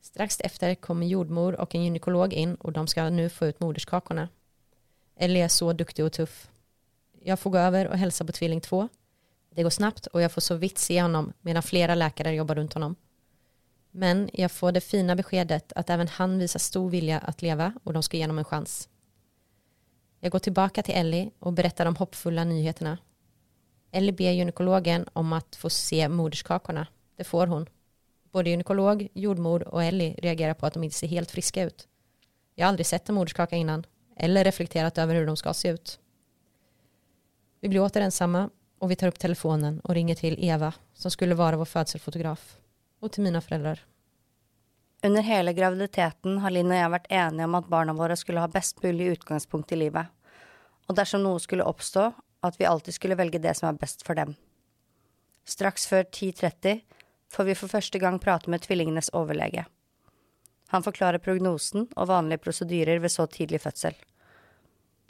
Strax 0.00 0.40
efter 0.40 0.74
kommer 0.74 1.06
jordmor 1.06 1.60
och 1.60 1.74
en 1.74 1.84
gynekolog 1.84 2.32
in 2.32 2.54
och 2.54 2.72
de 2.72 2.86
ska 2.86 3.10
nu 3.10 3.28
få 3.28 3.46
ut 3.46 3.60
moderskakorna. 3.60 4.28
Ellie 5.16 5.44
är 5.44 5.48
så 5.48 5.72
duktig 5.72 6.04
och 6.04 6.12
tuff. 6.12 6.50
Jag 7.22 7.40
får 7.40 7.50
gå 7.50 7.58
över 7.58 7.88
och 7.88 7.98
hälsa 7.98 8.24
på 8.24 8.32
tvilling 8.32 8.60
två. 8.60 8.88
Det 9.54 9.62
går 9.62 9.70
snabbt 9.70 10.06
och 10.06 10.22
jag 10.22 10.32
får 10.32 10.40
så 10.40 10.54
vitt 10.54 10.78
se 10.78 11.02
honom 11.02 11.32
medan 11.40 11.62
flera 11.62 11.94
läkare 11.94 12.34
jobbar 12.34 12.54
runt 12.54 12.74
honom. 12.74 12.96
Men 13.90 14.30
jag 14.32 14.52
får 14.52 14.72
det 14.72 14.80
fina 14.80 15.16
beskedet 15.16 15.72
att 15.72 15.90
även 15.90 16.08
han 16.08 16.38
visar 16.38 16.58
stor 16.58 16.90
vilja 16.90 17.18
att 17.18 17.42
leva 17.42 17.72
och 17.84 17.92
de 17.92 18.02
ska 18.02 18.16
ge 18.16 18.22
honom 18.22 18.38
en 18.38 18.44
chans. 18.44 18.88
Jag 20.20 20.32
går 20.32 20.38
tilbake 20.38 20.82
til 20.82 20.94
Ellie 20.94 21.30
og 21.40 21.54
berättar 21.54 21.84
de 21.84 21.96
hoppfulla 21.96 22.44
nyheterna. 22.44 22.98
Ellie 23.92 24.12
ber 24.12 24.32
gynekologen 24.36 25.06
om 25.14 25.32
å 25.32 25.40
få 25.56 25.70
se 25.70 26.08
moderskakorna. 26.08 26.86
Det 27.16 27.24
får 27.24 27.46
hun. 27.46 27.66
Både 28.32 28.50
gynekolog, 28.50 29.08
jordmor 29.14 29.64
og 29.66 29.82
Ellie 29.84 30.14
reagerer 30.22 30.54
på 30.54 30.66
at 30.66 30.74
de 30.74 30.84
ikke 30.84 30.98
ser 30.98 31.14
helt 31.14 31.30
friske 31.30 31.66
ut. 31.66 31.86
Jeg 32.54 32.64
har 32.64 32.72
aldri 32.72 32.84
sett 32.84 33.08
en 33.08 33.16
moderskaka 33.16 33.56
innan 33.56 33.86
eller 34.16 34.44
reflekterat 34.44 34.98
over 34.98 35.16
hvordan 35.16 35.34
de 35.34 35.40
skal 35.40 35.54
se 35.54 35.72
ut. 35.72 35.98
Vi 37.60 37.68
blir 37.68 37.82
åter 37.82 38.04
ensamma 38.04 38.50
og 38.80 38.88
vi 38.88 38.96
tar 38.96 39.08
opp 39.08 39.18
telefonen 39.20 39.80
og 39.84 39.96
ringer 39.96 40.20
til 40.20 40.36
Eva 40.44 40.72
som 40.94 41.12
skulle 41.12 41.36
være 41.36 41.60
vår 41.60 41.68
fødselsfotograf, 41.68 42.42
og 43.00 43.12
til 43.12 43.24
mine 43.24 43.40
föräldrar. 43.40 43.80
Under 45.02 45.22
hele 45.22 45.52
graviditeten 45.52 46.38
har 46.38 46.52
Linn 46.52 46.72
og 46.72 46.76
jeg 46.76 46.92
vært 46.92 47.12
enige 47.22 47.46
om 47.48 47.54
at 47.56 47.68
barna 47.72 47.94
våre 47.96 48.16
skulle 48.20 48.42
ha 48.42 48.50
best 48.52 48.82
mulig 48.84 49.14
utgangspunkt 49.14 49.72
i 49.72 49.78
livet, 49.80 50.10
og 50.88 50.96
dersom 50.98 51.22
noe 51.24 51.40
skulle 51.40 51.64
oppstå, 51.64 52.10
at 52.44 52.56
vi 52.60 52.68
alltid 52.68 52.96
skulle 52.96 53.16
velge 53.16 53.40
det 53.40 53.54
som 53.56 53.70
er 53.70 53.78
best 53.80 54.04
for 54.04 54.18
dem. 54.18 54.34
Straks 55.48 55.86
før 55.88 56.04
10.30 56.04 56.82
får 57.32 57.48
vi 57.48 57.56
for 57.56 57.72
første 57.72 58.00
gang 58.02 58.18
prate 58.20 58.52
med 58.52 58.60
tvillingenes 58.66 59.12
overlege. 59.16 59.64
Han 60.70 60.84
forklarer 60.84 61.22
prognosen 61.22 61.88
og 61.96 62.10
vanlige 62.12 62.44
prosedyrer 62.44 63.00
ved 63.00 63.12
så 63.12 63.26
tidlig 63.26 63.62
fødsel. 63.64 63.96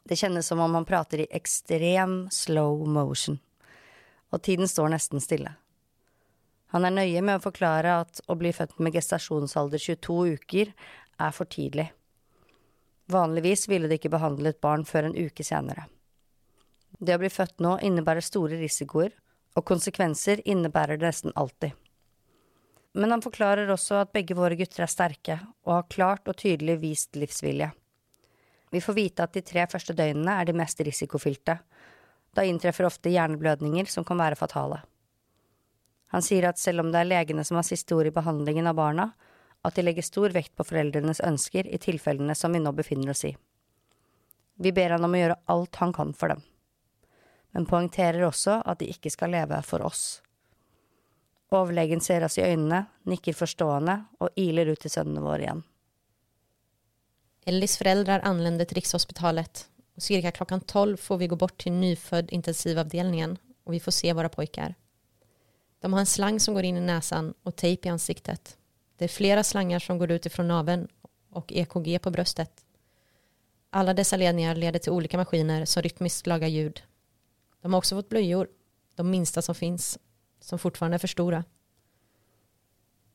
Det 0.06 0.16
kjennes 0.16 0.46
som 0.46 0.62
om 0.62 0.74
han 0.78 0.86
prater 0.86 1.24
i 1.24 1.30
ekstrem 1.34 2.28
slow 2.32 2.86
motion, 2.86 3.40
og 4.30 4.42
tiden 4.46 4.70
står 4.70 4.94
nesten 4.94 5.20
stille. 5.20 5.52
Han 6.70 6.86
er 6.86 6.94
nøye 6.94 7.22
med 7.26 7.40
å 7.40 7.44
forklare 7.44 7.96
at 8.04 8.20
å 8.30 8.36
bli 8.38 8.52
født 8.54 8.78
med 8.78 8.94
gestasjonsalder 8.94 9.82
22 9.82 10.18
uker 10.36 10.70
er 11.20 11.32
for 11.34 11.50
tidlig. 11.50 11.88
Vanligvis 13.10 13.66
ville 13.68 13.90
de 13.90 13.98
ikke 13.98 14.12
behandlet 14.12 14.60
barn 14.62 14.84
før 14.86 15.08
en 15.08 15.16
uke 15.18 15.44
senere. 15.46 15.88
Det 17.00 17.16
å 17.16 17.22
bli 17.22 17.30
født 17.32 17.58
nå 17.64 17.76
innebærer 17.86 18.22
store 18.22 18.58
risikoer, 18.60 19.10
og 19.58 19.66
konsekvenser 19.66 20.44
innebærer 20.46 21.00
det 21.00 21.08
nesten 21.08 21.34
alltid. 21.34 21.74
Men 22.94 23.14
han 23.14 23.22
forklarer 23.22 23.70
også 23.70 24.00
at 24.02 24.12
begge 24.14 24.36
våre 24.38 24.58
gutter 24.58 24.84
er 24.84 24.90
sterke 24.90 25.36
og 25.66 25.74
har 25.74 25.90
klart 25.90 26.30
og 26.30 26.38
tydelig 26.38 26.78
vist 26.82 27.18
livsvilje. 27.18 27.70
Vi 28.70 28.82
får 28.82 28.94
vite 28.94 29.26
at 29.26 29.34
de 29.34 29.42
tre 29.46 29.66
første 29.70 29.94
døgnene 29.98 30.36
er 30.38 30.46
de 30.46 30.54
mest 30.58 30.80
risikofylte. 30.86 31.58
Da 32.34 32.46
inntreffer 32.46 32.86
ofte 32.86 33.10
hjerneblødninger 33.10 33.90
som 33.90 34.06
kan 34.06 34.18
være 34.22 34.38
fatale. 34.38 34.82
Han 36.10 36.22
sier 36.26 36.48
at 36.48 36.58
selv 36.58 36.82
om 36.82 36.90
det 36.90 37.02
er 37.02 37.10
legene 37.10 37.44
som 37.46 37.58
har 37.58 37.66
siste 37.66 37.94
ord 37.94 38.08
i 38.10 38.14
behandlingen 38.14 38.66
av 38.66 38.78
barna, 38.78 39.10
at 39.62 39.76
de 39.76 39.84
legger 39.84 40.06
stor 40.06 40.32
vekt 40.34 40.54
på 40.56 40.66
foreldrenes 40.66 41.20
ønsker 41.26 41.68
i 41.68 41.78
tilfellene 41.78 42.34
som 42.34 42.52
vi 42.52 42.62
nå 42.62 42.72
befinner 42.74 43.12
oss 43.12 43.24
i. 43.28 43.34
Vi 44.60 44.72
ber 44.76 44.96
han 44.96 45.04
om 45.04 45.14
å 45.14 45.20
gjøre 45.20 45.38
alt 45.52 45.80
han 45.80 45.92
kan 45.96 46.12
for 46.16 46.34
dem, 46.34 46.42
men 47.54 47.68
poengterer 47.68 48.26
også 48.26 48.60
at 48.64 48.80
de 48.80 48.90
ikke 48.90 49.12
skal 49.12 49.32
leve 49.36 49.60
for 49.66 49.84
oss. 49.86 50.20
Overlegen 51.50 52.00
ser 52.00 52.24
oss 52.24 52.38
i 52.38 52.46
øynene, 52.46 52.84
nikker 53.10 53.34
forstående 53.34 53.96
og 54.22 54.38
iler 54.38 54.70
ut 54.70 54.80
til 54.82 54.92
sønnene 54.92 55.22
våre 55.24 55.46
igjen. 55.46 55.62
Ellis 57.46 57.78
föräldrar 57.78 58.20
anländer 58.20 58.64
till 58.64 58.74
Rikshospitalet 58.74 59.68
och 59.96 60.02
cirka 60.02 60.30
klockan 60.30 60.60
12 60.60 60.96
får 60.96 61.16
vi 61.18 61.26
gå 61.26 61.36
bort 61.36 61.58
till 61.58 61.72
nyfödd 61.72 62.30
intensivavdelningen 62.30 63.38
och 63.64 63.74
vi 63.74 63.80
får 63.80 63.92
se 63.92 64.12
våra 64.12 64.28
pojkar. 64.28 64.74
De 65.80 65.92
har 65.92 66.00
en 66.00 66.06
slang 66.06 66.40
som 66.40 66.54
går 66.54 66.64
in 66.64 66.76
i 66.76 66.80
näsan 66.80 67.34
og 67.44 67.56
tejp 67.56 67.86
i 67.86 67.90
ansiktet. 67.90 68.56
Det 68.96 69.04
är 69.04 69.08
flera 69.08 69.42
slangar 69.42 69.78
som 69.78 69.98
går 69.98 70.10
ut 70.10 70.26
ifrån 70.26 70.48
naveln 70.48 70.88
och 71.30 71.52
EKG 71.52 71.98
på 72.02 72.10
bröstet. 72.10 72.64
Alla 73.70 73.94
dessa 73.94 74.16
ledningar 74.16 74.54
leder 74.54 74.78
till 74.78 74.92
olika 74.92 75.16
maskiner 75.16 75.64
som 75.64 75.82
rytmiskt 75.82 76.26
lagar 76.26 76.48
ljud. 76.48 76.82
De 77.62 77.72
har 77.72 77.78
också 77.78 77.96
fått 77.96 78.08
blöjor, 78.08 78.48
de 78.94 79.10
minsta 79.10 79.42
som 79.42 79.54
finns, 79.54 79.98
som 80.40 80.58
fortfarande 80.58 80.96
är 80.96 80.98
för 80.98 81.08
stora. 81.08 81.44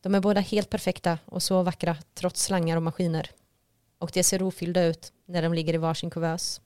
De 0.01 0.15
är 0.15 0.19
båda 0.19 0.41
helt 0.41 0.69
perfekta 0.69 1.19
och 1.25 1.43
så 1.43 1.63
vackra 1.63 1.98
trots 2.13 2.43
slangar 2.43 2.77
och 2.77 2.84
maskiner. 2.84 3.31
Och 3.98 4.12
de 4.13 4.24
ser 4.24 4.39
rofyllda 4.39 4.84
ut 4.84 5.13
när 5.25 5.41
de 5.41 5.53
ligger 5.53 5.74
i 5.74 5.77
varsin 5.77 6.10
kuvös. 6.10 6.62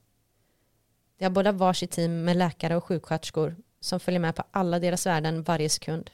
De 1.17 1.25
har 1.25 1.31
båda 1.31 1.51
varsitt 1.51 1.91
team 1.91 2.23
med 2.23 2.37
läkare 2.37 2.75
och 2.75 2.83
sjuksköterskor 2.83 3.55
som 3.79 3.99
följer 3.99 4.19
med 4.19 4.35
på 4.35 4.43
alla 4.51 4.79
deras 4.79 5.05
värden 5.05 5.43
varje 5.43 5.69
sekund. 5.69 6.09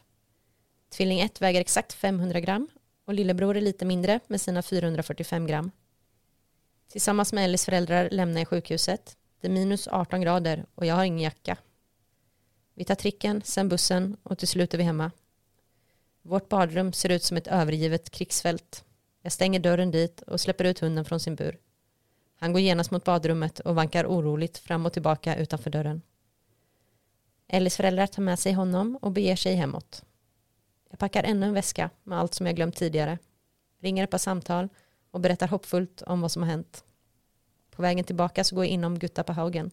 Tvilling 0.90 1.20
1 1.20 1.42
väger 1.42 1.62
exakt 1.62 1.94
500 1.94 2.40
gram 2.40 2.68
och 3.06 3.14
lillebror 3.14 3.58
är 3.58 3.62
lite 3.62 3.86
mindre 3.86 4.20
med 4.28 4.42
sina 4.42 4.62
445 4.62 5.48
gram. 5.48 5.72
Tillsammans 6.92 7.34
med 7.34 7.46
Ellis 7.46 7.66
föräldrar 7.66 8.10
lämnar 8.12 8.42
jag 8.42 8.48
sjukhuset. 8.48 9.18
Det 9.42 9.48
är 9.48 9.52
minus 9.52 9.88
18 9.88 10.22
grader 10.22 10.66
och 10.76 10.86
jag 10.86 10.96
har 10.96 11.04
ingen 11.04 11.24
jacka. 11.24 11.58
Vi 12.74 12.86
tar 12.86 12.96
tricken, 12.96 13.42
sen 13.46 13.70
bussen 13.70 14.18
och 14.24 14.38
till 14.38 14.48
slut 14.48 14.74
är 14.74 14.78
vi 14.78 14.84
hemma. 14.84 15.12
Vårt 16.22 16.50
badrum 16.50 16.94
ser 16.94 17.10
ut 17.10 17.24
som 17.24 17.38
ett 17.38 17.48
övergivet 17.48 18.10
krigsfält. 18.10 18.84
Jag 19.22 19.32
stänger 19.32 19.60
dörren 19.60 19.92
dit 19.92 20.22
och 20.22 20.42
släpper 20.42 20.64
ut 20.64 20.80
hunden 20.80 21.06
från 21.06 21.20
sin 21.20 21.36
bur. 21.36 21.58
Han 22.36 22.54
går 22.54 22.62
genast 22.62 22.92
mot 22.92 23.04
badrummet 23.04 23.60
och 23.60 23.76
vankar 23.76 24.06
oroligt 24.06 24.58
fram 24.58 24.86
och 24.86 24.94
tillbaka 24.94 25.36
utanför 25.36 25.70
dörren. 25.70 26.02
Ellis 27.48 27.78
föräldrar 27.78 28.08
tar 28.08 28.24
med 28.24 28.40
sig 28.40 28.54
honom 28.54 28.98
och 29.02 29.12
beger 29.12 29.36
sig 29.36 29.56
hemåt. 29.56 30.04
Jag 30.90 31.00
packar 31.00 31.24
ännu 31.24 31.46
en 31.46 31.54
väska 31.54 31.90
med 32.04 32.20
allt 32.20 32.34
som 32.34 32.46
jag 32.46 32.56
glömt 32.56 32.76
tidigare. 32.76 33.18
Ringer 33.82 34.04
ett 34.04 34.10
par 34.10 34.18
samtal 34.18 34.70
och 35.12 35.20
berättar 35.20 35.48
hoppfullt 35.48 36.02
om 36.02 36.22
vad 36.22 36.32
som 36.32 36.44
har 36.44 36.50
hänt. 36.50 36.84
På 37.72 37.82
vägen 37.82 38.04
tillbaka 38.04 38.44
så 38.44 38.56
går 38.56 38.96
Gutta 38.98 39.24
på 39.24 39.34
Haugen. 39.34 39.72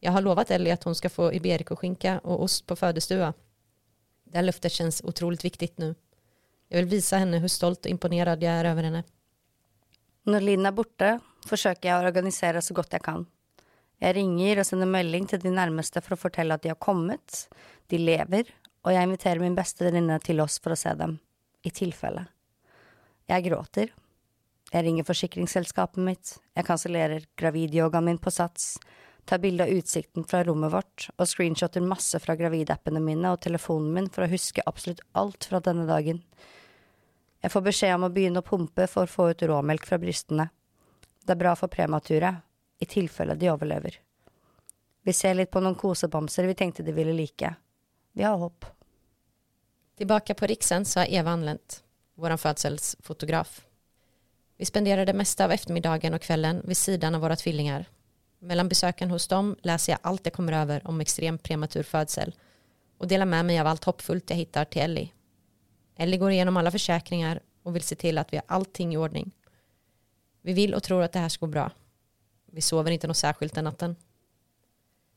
Jag 0.00 0.12
har 0.12 0.20
lovat 0.20 0.50
Ellie 0.50 0.72
att 0.72 0.84
hon 0.84 0.94
ska 0.94 1.08
få 1.08 1.32
iberikoskinka 1.32 2.18
och 2.18 2.42
ost 2.42 2.66
på 2.66 2.76
födestua. 2.76 3.34
Det 4.24 4.38
här 4.38 4.42
löftet 4.42 4.72
känns 4.72 5.02
otroligt 5.04 5.44
viktigt 5.44 5.78
nu. 5.78 5.94
Jag 6.68 6.78
vill 6.78 6.86
visa 6.86 7.16
henne 7.16 7.38
hur 7.38 7.48
stolt 7.48 7.84
och 7.84 7.90
imponerad 7.90 8.42
jag 8.42 8.52
är 8.52 8.64
över 8.64 8.82
henne. 8.82 9.04
Når 10.22 10.40
Linn 10.40 10.66
er 10.66 10.74
borte, 10.74 11.16
forsøker 11.50 11.88
jeg 11.88 11.98
å 11.98 12.06
organisere 12.06 12.60
så 12.62 12.74
godt 12.78 12.92
jeg 12.94 13.02
kan. 13.02 13.24
Jeg 14.02 14.16
ringer 14.16 14.58
og 14.58 14.66
sender 14.66 14.88
melding 14.90 15.28
til 15.30 15.38
de 15.44 15.52
nærmeste 15.54 16.02
for 16.02 16.16
å 16.16 16.18
fortelle 16.24 16.56
at 16.56 16.64
de 16.64 16.72
har 16.72 16.80
kommet, 16.82 17.44
de 17.92 18.00
lever, 18.02 18.48
og 18.82 18.90
jeg 18.90 19.06
inviterer 19.06 19.42
min 19.42 19.54
beste 19.54 19.86
venninne 19.86 20.16
til 20.26 20.42
oss 20.42 20.58
for 20.62 20.74
å 20.74 20.78
se 20.78 20.90
dem, 20.98 21.20
i 21.62 21.70
tilfelle. 21.70 22.24
Jeg 23.30 23.46
gråter. 23.46 23.92
Jeg 24.72 24.86
ringer 24.86 25.06
forsikringsselskapet 25.06 26.02
mitt, 26.02 26.34
jeg 26.56 26.66
kansellerer 26.66 27.28
gravidyogaen 27.38 28.08
min 28.08 28.18
på 28.18 28.32
Sats, 28.34 28.74
tar 29.28 29.38
bilde 29.38 29.68
av 29.68 29.70
utsikten 29.70 30.24
fra 30.26 30.42
rommet 30.48 30.72
vårt 30.72 31.06
og 31.12 31.28
screenshotter 31.30 31.84
masse 31.84 32.18
fra 32.24 32.34
gravidappene 32.34 32.98
mine 33.04 33.30
og 33.30 33.42
telefonen 33.44 33.92
min 33.94 34.08
for 34.10 34.24
å 34.24 34.32
huske 34.32 34.64
absolutt 34.66 35.04
alt 35.14 35.46
fra 35.46 35.60
denne 35.62 35.86
dagen. 35.86 36.24
Jeg 37.42 37.54
får 37.54 37.68
beskjed 37.68 37.94
om 37.94 38.08
å 38.08 38.14
begynne 38.14 38.42
å 38.42 38.46
pumpe 38.46 38.88
for 38.90 39.06
å 39.06 39.12
få 39.12 39.28
ut 39.30 39.44
råmelk 39.46 39.86
fra 39.86 40.00
brystene. 40.02 40.48
Det 41.22 41.36
er 41.36 41.42
bra 41.44 41.54
for 41.58 41.70
premature, 41.70 42.32
i 42.82 42.86
tilfelle 42.86 43.34
de 43.38 43.50
overlever. 43.50 44.00
Vi 45.02 45.12
ser 45.12 45.34
litt 45.34 45.50
på 45.50 45.60
noen 45.62 45.78
kosebamser 45.78 46.46
vi 46.46 46.54
tenkte 46.58 46.82
de 46.82 46.94
ville 46.94 47.14
like. 47.14 47.54
Vi 48.12 48.22
har 48.26 48.38
håp. 48.38 48.66
Tilbake 49.98 50.34
på 50.34 50.46
Riksen 50.46 50.84
så 50.84 51.00
har 51.00 51.10
Eva 51.10 51.30
anlent, 51.30 51.82
vår 52.14 52.36
fødselsfotograf. 52.36 53.60
Vi 54.56 54.66
spenderer 54.66 55.06
det 55.06 55.14
meste 55.14 55.44
av 55.44 55.52
eftermiddagen 55.52 56.14
og 56.14 56.22
kvällen 56.22 56.62
ved 56.64 56.76
sidan 56.76 57.14
av 57.14 57.20
våre 57.20 57.36
tvillingar. 57.36 57.86
Mellan 58.40 58.68
besøkene 58.68 59.14
hos 59.14 59.28
dem 59.30 59.56
leser 59.62 59.92
jeg 59.92 60.02
alt 60.02 60.26
jeg 60.26 60.34
kommer 60.34 60.58
over 60.62 60.82
om 60.90 61.00
extrem 61.00 61.38
prematur 61.38 61.86
fødsel, 61.86 62.34
og 62.98 63.08
deler 63.10 63.26
med 63.26 63.46
meg 63.46 63.60
av 63.62 63.70
alt 63.70 63.86
hoppfullt 63.86 64.30
jeg 64.30 64.44
hittar 64.44 64.70
til 64.70 64.82
Ellie. 64.86 65.12
Ellie 65.98 66.18
går 66.18 66.34
gjennom 66.34 66.58
alle 66.58 66.74
forsikringer 66.74 67.42
og 67.62 67.74
vil 67.76 67.86
se 67.86 67.98
til 67.98 68.18
at 68.18 68.30
vi 68.32 68.40
har 68.40 68.50
allting 68.50 68.94
i 68.94 68.98
ordning. 68.98 69.30
Vi 70.42 70.54
vil 70.58 70.74
og 70.74 70.82
tror 70.82 71.04
at 71.04 71.14
det 71.14 71.22
her 71.22 71.30
skal 71.30 71.46
gå 71.46 71.54
bra. 71.58 71.68
Vi 72.54 72.60
sover 72.60 72.90
inte 72.90 73.06
något 73.06 73.16
särskilt 73.16 73.54
den 73.54 73.64
natten. 73.64 73.96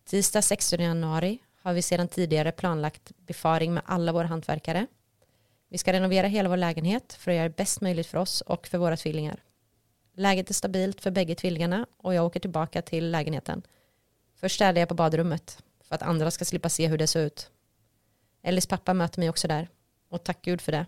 Tisdag 0.06 0.42
16 0.42 0.80
januari 0.80 1.40
har 1.62 1.74
vi 1.74 1.82
sedan 1.82 2.08
tidigare 2.08 2.52
planlagt 2.52 3.12
befaring 3.18 3.74
med 3.74 3.84
alla 3.86 4.12
våra 4.12 4.28
hantverkare. 4.28 4.88
Vi 5.70 5.78
ska 5.78 5.94
renovera 5.94 6.28
hela 6.28 6.50
vår 6.50 6.58
lägenhet 6.58 7.14
för 7.14 7.32
att 7.32 7.38
göra 7.38 7.48
det 7.50 7.56
bäst 7.56 7.82
möjligt 7.82 8.08
för 8.08 8.18
oss 8.18 8.42
och 8.42 8.68
för 8.68 8.78
våra 8.78 8.98
tvillingar. 8.98 9.44
Läget 10.14 10.50
är 10.50 10.54
stabilt 10.54 11.02
för 11.02 11.12
bägge 11.12 11.36
tvillingarna 11.36 11.88
och 11.98 12.14
jag 12.14 12.26
åker 12.26 12.40
tillbaka 12.40 12.82
till 12.82 13.12
lägenheten. 13.12 13.62
Först 14.36 14.56
städar 14.56 14.80
jag 14.80 14.90
på 14.90 14.96
badrummet 14.96 15.64
för 15.84 15.96
att 15.96 16.02
andra 16.02 16.32
ska 16.32 16.46
slippa 16.46 16.70
se 16.70 16.88
hur 16.88 16.98
det 16.98 17.08
ser 17.08 17.26
ut. 17.26 17.52
Ellis 18.42 18.68
pappa 18.68 18.94
möter 18.94 19.20
mig 19.20 19.30
också 19.30 19.48
där 19.48 19.70
och 20.10 20.24
tack 20.24 20.42
gud 20.42 20.62
för 20.62 20.72
det. 20.72 20.86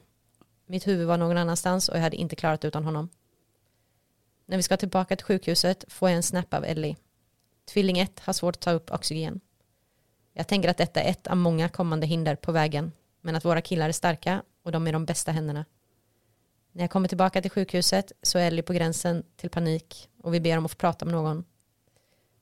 Mitt 0.66 0.88
huvud 0.88 1.08
var 1.08 1.18
någon 1.18 1.38
annanstans 1.38 1.90
och 1.90 1.98
jag 1.98 2.02
hade 2.02 2.18
inte 2.18 2.36
klarat 2.36 2.66
utan 2.66 2.84
honom. 2.84 3.10
När 4.50 4.58
vi 4.58 4.64
ska 4.64 4.78
tillbaka 4.78 5.16
till 5.16 5.26
sjukhuset 5.26 5.86
får 5.88 6.10
jag 6.10 6.16
en 6.16 6.24
snap 6.24 6.54
av 6.54 6.66
Ellie. 6.66 6.96
Tvilling 7.66 8.00
1 8.00 8.20
har 8.20 8.34
svårt 8.34 8.56
att 8.56 8.62
ta 8.62 8.72
upp 8.72 8.92
oxygen. 8.92 9.40
Jag 10.34 10.48
tänker 10.48 10.70
att 10.70 10.78
detta 10.78 11.02
är 11.02 11.12
ett 11.12 11.28
av 11.28 11.38
många 11.38 11.70
kommande 11.70 12.08
hinder 12.08 12.36
på 12.36 12.52
vägen, 12.52 12.92
men 13.22 13.36
att 13.36 13.46
våra 13.46 13.62
killar 13.62 13.90
är 13.90 13.94
starka 13.94 14.44
och 14.64 14.72
de 14.72 14.88
är 14.88 14.94
de 14.94 15.06
bästa 15.06 15.32
händerna. 15.32 15.66
När 16.72 16.84
jag 16.84 16.92
kommer 16.92 17.08
tillbaka 17.08 17.42
till 17.42 17.52
sjukhuset 17.52 18.12
så 18.22 18.40
är 18.40 18.48
Ellie 18.48 18.62
på 18.62 18.74
gränsen 18.74 19.24
till 19.36 19.50
panik 19.50 20.10
och 20.24 20.34
vi 20.34 20.40
ber 20.40 20.58
om 20.58 20.66
att 20.66 20.72
få 20.72 20.78
prata 20.78 21.06
med 21.06 21.14
någon. 21.14 21.46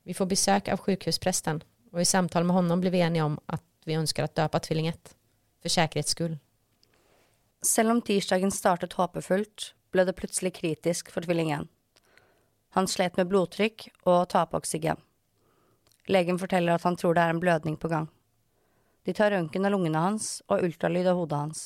Vi 0.02 0.14
får 0.14 0.26
besök 0.26 0.68
av 0.68 0.78
sjukhusprästen 0.78 1.62
och 1.92 2.00
i 2.00 2.04
samtal 2.04 2.44
med 2.44 2.56
honom 2.56 2.80
blir 2.80 2.90
vi 2.90 3.00
eniga 3.00 3.24
om 3.24 3.40
att 3.46 3.64
vi 3.84 3.94
önskar 3.94 4.24
att 4.24 4.34
döpa 4.34 4.58
tvilling 4.58 4.86
1, 4.86 5.16
för 5.62 5.68
säkerhets 5.68 6.10
skull. 6.10 6.38
Selv 7.62 7.90
om 7.90 8.02
tirsdagen 8.02 8.50
startet 8.50 8.92
håpefullt, 8.92 9.74
ble 9.92 10.04
det 10.04 10.12
plutselig 10.12 10.54
kritisk 10.54 11.10
for 11.10 11.22
tvillingen. 11.22 11.68
Han 12.76 12.88
slet 12.88 13.16
med 13.16 13.30
blodtrykk 13.30 13.86
og 14.04 14.26
tape 14.28 14.58
oksygen. 14.58 14.98
Legen 16.12 16.36
forteller 16.36 16.76
at 16.76 16.84
han 16.84 16.98
tror 17.00 17.16
det 17.16 17.22
er 17.24 17.32
en 17.32 17.40
blødning 17.40 17.78
på 17.80 17.88
gang. 17.88 18.10
De 19.08 19.14
tar 19.16 19.32
røntgen 19.32 19.64
av 19.64 19.72
lungene 19.72 20.02
hans 20.02 20.42
og 20.50 20.60
ultralyd 20.66 21.08
av 21.08 21.16
hodet 21.16 21.38
hans. 21.40 21.62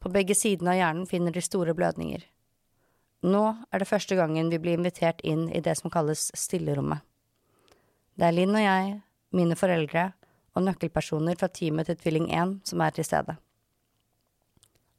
På 0.00 0.08
begge 0.08 0.32
sidene 0.38 0.72
av 0.72 0.78
hjernen 0.80 1.10
finner 1.10 1.34
de 1.34 1.42
store 1.44 1.74
blødninger. 1.76 2.24
Nå 3.24 3.44
er 3.68 3.80
det 3.84 3.88
første 3.88 4.16
gangen 4.16 4.48
vi 4.48 4.62
blir 4.64 4.78
invitert 4.78 5.20
inn 5.20 5.46
i 5.52 5.60
det 5.64 5.76
som 5.76 5.92
kalles 5.92 6.30
stillerommet. 6.32 7.04
Det 8.16 8.24
er 8.24 8.36
Linn 8.36 8.56
og 8.56 8.64
jeg, 8.64 8.98
mine 9.36 9.56
foreldre 9.60 10.10
og 10.54 10.64
nøkkelpersoner 10.64 11.36
fra 11.36 11.48
teamet 11.52 11.90
til 11.90 12.00
Tvilling 12.00 12.30
1 12.32 12.60
som 12.70 12.80
er 12.80 12.96
til 12.96 13.04
stede. 13.04 13.36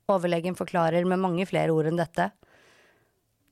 Overlegen 0.05 0.57
forklarer 0.57 1.05
med 1.09 1.21
mange 1.21 1.45
flere 1.49 1.73
ord 1.73 1.89
enn 1.89 1.97
dette. 1.97 2.29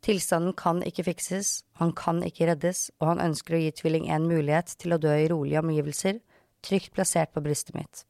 Tilstanden 0.03 0.51
kan 0.59 0.81
ikke 0.83 1.05
fikses, 1.07 1.61
han 1.79 1.93
kan 1.95 2.19
ikke 2.27 2.49
reddes, 2.49 2.89
og 2.99 3.13
han 3.13 3.21
ønsker 3.23 3.55
å 3.55 3.61
gi 3.61 3.71
tvilling 3.79 4.09
en 4.11 4.27
mulighet 4.27 4.75
til 4.81 4.95
å 4.95 4.99
dø 4.99 5.13
i 5.15 5.29
rolige 5.31 5.61
omgivelser, 5.63 6.19
trygt 6.63 6.91
plassert 6.95 7.31
på 7.31 7.43
brystet 7.45 7.77
mitt. 7.77 8.03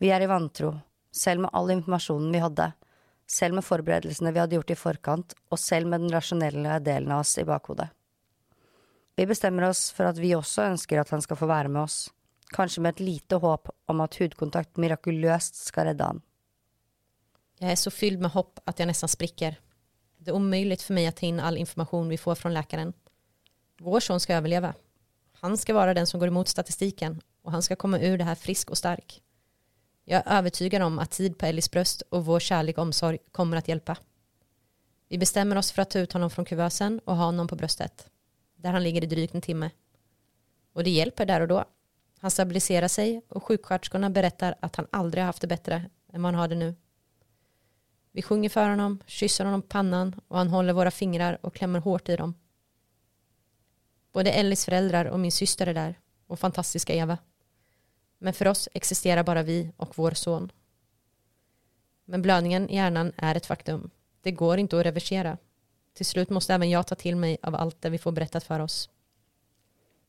Vi 0.00 0.08
er 0.08 0.24
i 0.24 0.30
vantro, 0.30 0.78
selv 1.12 1.44
med 1.44 1.52
all 1.52 1.68
informasjonen 1.76 2.32
vi 2.32 2.40
hadde, 2.40 2.70
selv 3.28 3.58
med 3.58 3.66
forberedelsene 3.66 4.32
vi 4.32 4.40
hadde 4.40 4.56
gjort 4.56 4.72
i 4.72 4.80
forkant, 4.80 5.36
og 5.52 5.60
selv 5.60 5.92
med 5.92 6.06
den 6.06 6.14
rasjonelle 6.14 6.80
delen 6.88 7.12
av 7.12 7.26
oss 7.26 7.36
i 7.36 7.44
bakhodet. 7.44 7.90
Vi 9.20 9.28
bestemmer 9.28 9.68
oss 9.68 9.90
for 9.92 10.08
at 10.08 10.16
vi 10.16 10.32
også 10.32 10.70
ønsker 10.70 11.02
at 11.02 11.12
han 11.12 11.20
skal 11.20 11.36
få 11.36 11.50
være 11.50 11.68
med 11.68 11.84
oss, 11.84 12.06
kanskje 12.56 12.80
med 12.80 12.96
et 12.96 13.04
lite 13.04 13.36
håp 13.42 13.68
om 13.92 14.00
at 14.00 14.16
hudkontakt 14.16 14.80
mirakuløst 14.80 15.60
skal 15.68 15.90
redde 15.90 16.08
han. 16.14 16.22
Jeg 17.60 17.74
er 17.74 17.82
så 17.82 17.92
fylt 17.92 18.22
med 18.24 18.32
hopp 18.32 18.62
at 18.64 18.80
jeg 18.80 18.88
nesten 18.88 19.12
spricker. 19.12 19.58
Det 20.22 20.30
är 20.30 20.34
omöjligt 20.34 20.82
för 20.82 20.94
mig 20.94 21.06
att 21.06 21.16
ta 21.16 21.26
in 21.26 21.40
all 21.40 21.56
information 21.56 22.08
vi 22.08 22.18
får 22.18 22.34
från 22.34 22.54
läkaren. 22.54 22.92
Vår 23.78 24.00
son 24.00 24.20
ska 24.20 24.34
överleva. 24.34 24.74
Han 25.32 25.58
ska 25.58 25.74
vara 25.74 25.94
den 25.94 26.06
som 26.06 26.20
går 26.20 26.28
emot 26.28 26.48
statistiken 26.48 27.20
och 27.42 27.52
han 27.52 27.62
ska 27.62 27.76
komma 27.76 27.98
ur 28.00 28.18
det 28.18 28.24
här 28.24 28.34
frisk 28.34 28.70
och 28.70 28.78
stark. 28.78 29.22
Jag 30.04 30.22
är 30.26 30.38
övertygad 30.38 30.82
om 30.82 30.98
att 30.98 31.10
tid 31.10 31.38
på 31.38 31.46
Ellis 31.46 31.70
bröst 31.70 32.02
och 32.02 32.24
vår 32.24 32.40
kärlek 32.40 32.78
omsorg 32.78 33.18
kommer 33.32 33.56
att 33.56 33.68
hjälpa. 33.68 33.96
Vi 35.08 35.18
bestämmer 35.18 35.56
oss 35.56 35.72
för 35.72 35.82
att 35.82 35.90
ta 35.90 35.98
ut 35.98 36.12
honom 36.12 36.30
från 36.30 36.44
kuvösen 36.44 37.00
och 37.04 37.16
ha 37.16 37.24
honom 37.24 37.48
på 37.48 37.56
bröstet. 37.56 38.08
Där 38.56 38.72
han 38.72 38.82
ligger 38.82 39.04
i 39.04 39.06
drygt 39.06 39.34
en 39.34 39.40
timme. 39.40 39.70
Och 40.72 40.84
det 40.84 40.90
hjälper 40.90 41.26
där 41.26 41.40
och 41.40 41.48
då. 41.48 41.64
Han 42.18 42.30
stabiliserar 42.30 42.88
sig 42.88 43.22
och 43.28 43.44
sjuksköterskorna 43.44 44.10
berättar 44.10 44.54
att 44.60 44.76
han 44.76 44.86
aldrig 44.90 45.22
har 45.22 45.26
haft 45.26 45.40
det 45.40 45.46
bättre 45.46 45.90
än 46.12 46.22
vad 46.22 46.32
han 46.32 46.40
har 46.40 46.48
det 46.48 46.54
nu. 46.54 46.74
Vi 48.12 48.22
sjunger 48.22 48.48
för 48.48 48.68
honom, 48.68 49.02
kysser 49.06 49.44
honom 49.44 49.62
på 49.62 49.68
pannan 49.68 50.20
och 50.28 50.38
han 50.38 50.48
håller 50.48 50.72
våra 50.72 50.90
fingrar 50.90 51.38
och 51.42 51.54
klämmer 51.54 51.80
hårt 51.80 52.08
i 52.08 52.16
dem. 52.16 52.34
Både 54.12 54.32
Ellis 54.32 54.64
föräldrar 54.64 55.04
och 55.04 55.20
min 55.20 55.32
syster 55.32 55.66
är 55.66 55.74
där 55.74 55.98
och 56.26 56.38
fantastiska 56.38 56.94
Eva. 56.94 57.18
Men 58.18 58.34
för 58.34 58.48
oss 58.48 58.68
existerar 58.74 59.22
bara 59.22 59.42
vi 59.42 59.72
och 59.76 59.98
vår 59.98 60.10
son. 60.10 60.52
Men 62.04 62.22
blödningen 62.22 62.70
i 62.70 62.74
hjärnan 62.74 63.12
är 63.16 63.34
ett 63.34 63.46
faktum. 63.46 63.90
Det 64.22 64.32
går 64.32 64.58
inte 64.58 64.78
att 64.78 64.86
reversera. 64.86 65.38
Till 65.94 66.06
slut 66.06 66.30
måste 66.30 66.54
även 66.54 66.70
jag 66.70 66.86
ta 66.86 66.94
till 66.94 67.16
mig 67.16 67.38
av 67.42 67.54
allt 67.54 67.82
det 67.82 67.90
vi 67.90 67.98
får 67.98 68.12
berättat 68.12 68.44
för 68.44 68.60
oss. 68.60 68.90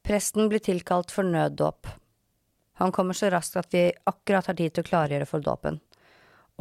Presten 0.03 0.49
blir 0.49 0.59
tilkalt 0.59 1.11
for 1.11 1.23
nøddåp. 1.23 1.87
Han 2.73 2.91
kommer 2.91 3.13
så 3.13 3.29
raskt 3.29 3.55
at 3.55 3.73
vi 3.73 3.93
akkurat 4.03 4.47
har 4.47 4.53
tid 4.53 4.73
til 4.73 4.83
å 4.83 4.87
klargjøre 4.87 5.25
for 5.29 5.43
dåpen. 5.45 5.79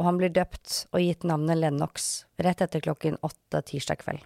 Og 0.01 0.07
han 0.07 0.17
blir 0.17 0.31
døpt 0.33 0.87
og 0.89 1.03
gitt 1.03 1.27
navnet 1.29 1.59
Lennox 1.59 2.25
rett 2.41 2.63
etter 2.65 2.81
klokken 2.81 3.19
åtte 3.21 3.59
tirsdag 3.69 3.99
kveld. 4.01 4.23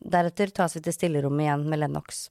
Deretter 0.00 0.48
tas 0.56 0.72
vi 0.72 0.80
til 0.86 0.94
stillerommet 0.96 1.44
igjen 1.44 1.66
med 1.68 1.82
Lennox. 1.82 2.30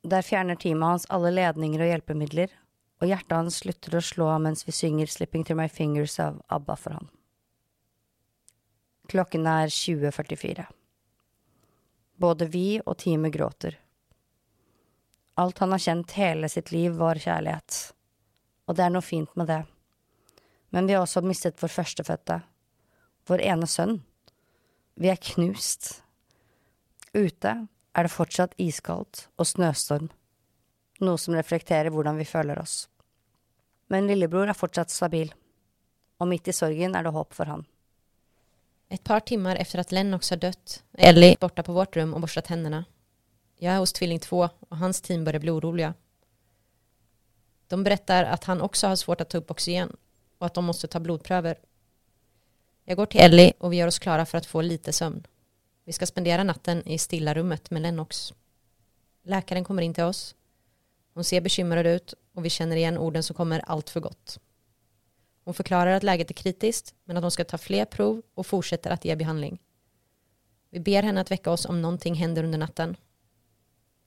Der 0.00 0.24
fjerner 0.24 0.56
teamet 0.56 0.88
hans 0.88 1.04
alle 1.12 1.34
ledninger 1.34 1.84
og 1.84 1.90
hjelpemidler, 1.90 2.54
og 3.04 3.10
hjertet 3.10 3.36
hans 3.36 3.58
slutter 3.60 3.98
å 3.98 4.02
slå 4.04 4.30
mens 4.40 4.64
vi 4.64 4.72
synger 4.72 5.12
Slipping 5.12 5.44
Through 5.44 5.60
My 5.60 5.68
Fingers 5.68 6.16
av 6.24 6.40
ABBA 6.48 6.78
for 6.80 6.96
han. 6.96 7.12
Klokken 9.12 9.44
er 9.44 9.68
20.44. 9.68 10.64
Både 12.16 12.48
vi 12.48 12.80
og 12.80 12.96
teamet 13.04 13.36
gråter. 13.36 13.76
Alt 15.36 15.60
han 15.60 15.76
har 15.76 15.84
kjent 15.84 16.16
hele 16.16 16.48
sitt 16.48 16.72
liv, 16.72 16.96
var 16.96 17.20
kjærlighet. 17.20 17.78
Og 18.64 18.80
det 18.80 18.88
er 18.88 18.96
noe 18.96 19.04
fint 19.04 19.36
med 19.36 19.52
det. 19.52 19.60
Men 20.74 20.86
vi 20.86 20.96
har 20.96 21.04
også 21.04 21.22
mistet 21.22 21.60
vår 21.62 21.70
førstefødte. 21.70 22.40
Vår 23.30 23.42
ene 23.46 23.66
sønn. 23.70 24.00
Vi 24.98 25.10
er 25.12 25.20
knust. 25.22 26.00
Ute 27.14 27.52
er 27.94 28.06
det 28.06 28.10
fortsatt 28.10 28.56
iskaldt 28.58 29.28
og 29.38 29.46
snøstorm, 29.46 30.08
noe 30.98 31.20
som 31.22 31.36
reflekterer 31.38 31.94
hvordan 31.94 32.18
vi 32.18 32.26
føler 32.26 32.58
oss. 32.58 32.88
Men 33.86 34.10
lillebror 34.10 34.50
er 34.50 34.58
fortsatt 34.58 34.90
stabil, 34.90 35.30
og 36.18 36.30
midt 36.32 36.50
i 36.50 36.56
sorgen 36.56 36.98
er 36.98 37.06
det 37.06 37.14
håp 37.14 37.38
for 37.38 37.46
han. 37.46 37.62
Et 38.90 39.04
par 39.04 39.20
timmar 39.20 39.56
efter 39.56 39.78
att 39.78 39.92
Lennox 39.92 40.30
har 40.30 40.36
dött 40.36 40.82
är 40.92 41.08
Ellie 41.08 41.36
borta 41.40 41.62
på 41.62 41.72
vårt 41.72 41.96
rum 41.96 42.14
och 42.14 42.20
borstar 42.20 42.42
tänderna. 42.42 42.84
Jag 43.56 43.74
är 43.74 43.78
hos 43.78 43.92
tvilling 43.92 44.18
2 44.18 44.48
och 44.68 44.76
hans 44.76 45.00
team 45.00 45.24
börjar 45.24 45.40
bli 45.40 45.50
oroliga. 45.50 45.94
De 47.66 47.84
berättar 47.84 48.24
att 48.24 48.44
han 48.44 48.60
också 48.60 48.86
har 48.86 48.96
svårt 48.96 49.20
att 49.20 49.30
ta 49.30 49.38
upp 49.38 49.50
oxygen 49.50 49.96
och 50.38 50.46
att 50.46 50.54
de 50.54 50.64
måste 50.64 50.86
ta 50.86 51.00
blodpröver. 51.00 51.58
Jag 52.84 52.96
går 52.96 53.06
till 53.06 53.20
Ellie 53.20 53.52
och 53.58 53.72
vi 53.72 53.76
gör 53.76 53.86
oss 53.86 53.98
klara 53.98 54.26
för 54.26 54.38
att 54.38 54.46
få 54.46 54.60
lite 54.60 54.92
sömn. 54.92 55.26
Vi 55.84 55.92
ska 55.92 56.06
spendera 56.06 56.44
natten 56.44 56.88
i 56.88 56.98
stilla 56.98 57.34
rummet 57.34 57.70
med 57.70 57.82
Lennox. 57.82 58.32
Läkaren 59.22 59.64
kommer 59.64 59.82
in 59.82 59.94
till 59.94 60.04
oss. 60.04 60.34
Hon 61.14 61.24
ser 61.24 61.40
bekymrad 61.40 61.86
ut 61.86 62.14
och 62.34 62.44
vi 62.44 62.50
känner 62.50 62.76
igen 62.76 62.98
orden 62.98 63.22
som 63.22 63.36
kommer 63.36 63.60
allt 63.60 63.90
för 63.90 64.00
gott. 64.00 64.38
Hon 65.44 65.54
förklarar 65.54 65.90
att 65.90 66.02
läget 66.02 66.30
är 66.30 66.34
kritiskt 66.34 66.94
men 67.04 67.16
att 67.16 67.24
hon 67.24 67.30
ska 67.30 67.44
ta 67.44 67.58
fler 67.58 67.84
prov 67.84 68.22
och 68.34 68.46
fortsätter 68.46 68.90
att 68.90 69.04
ge 69.04 69.16
behandling. 69.16 69.58
Vi 70.70 70.80
ber 70.80 71.02
henne 71.02 71.20
att 71.20 71.30
väcka 71.30 71.50
oss 71.50 71.66
om 71.66 71.82
någonting 71.82 72.14
händer 72.14 72.44
under 72.44 72.58
natten. 72.58 72.96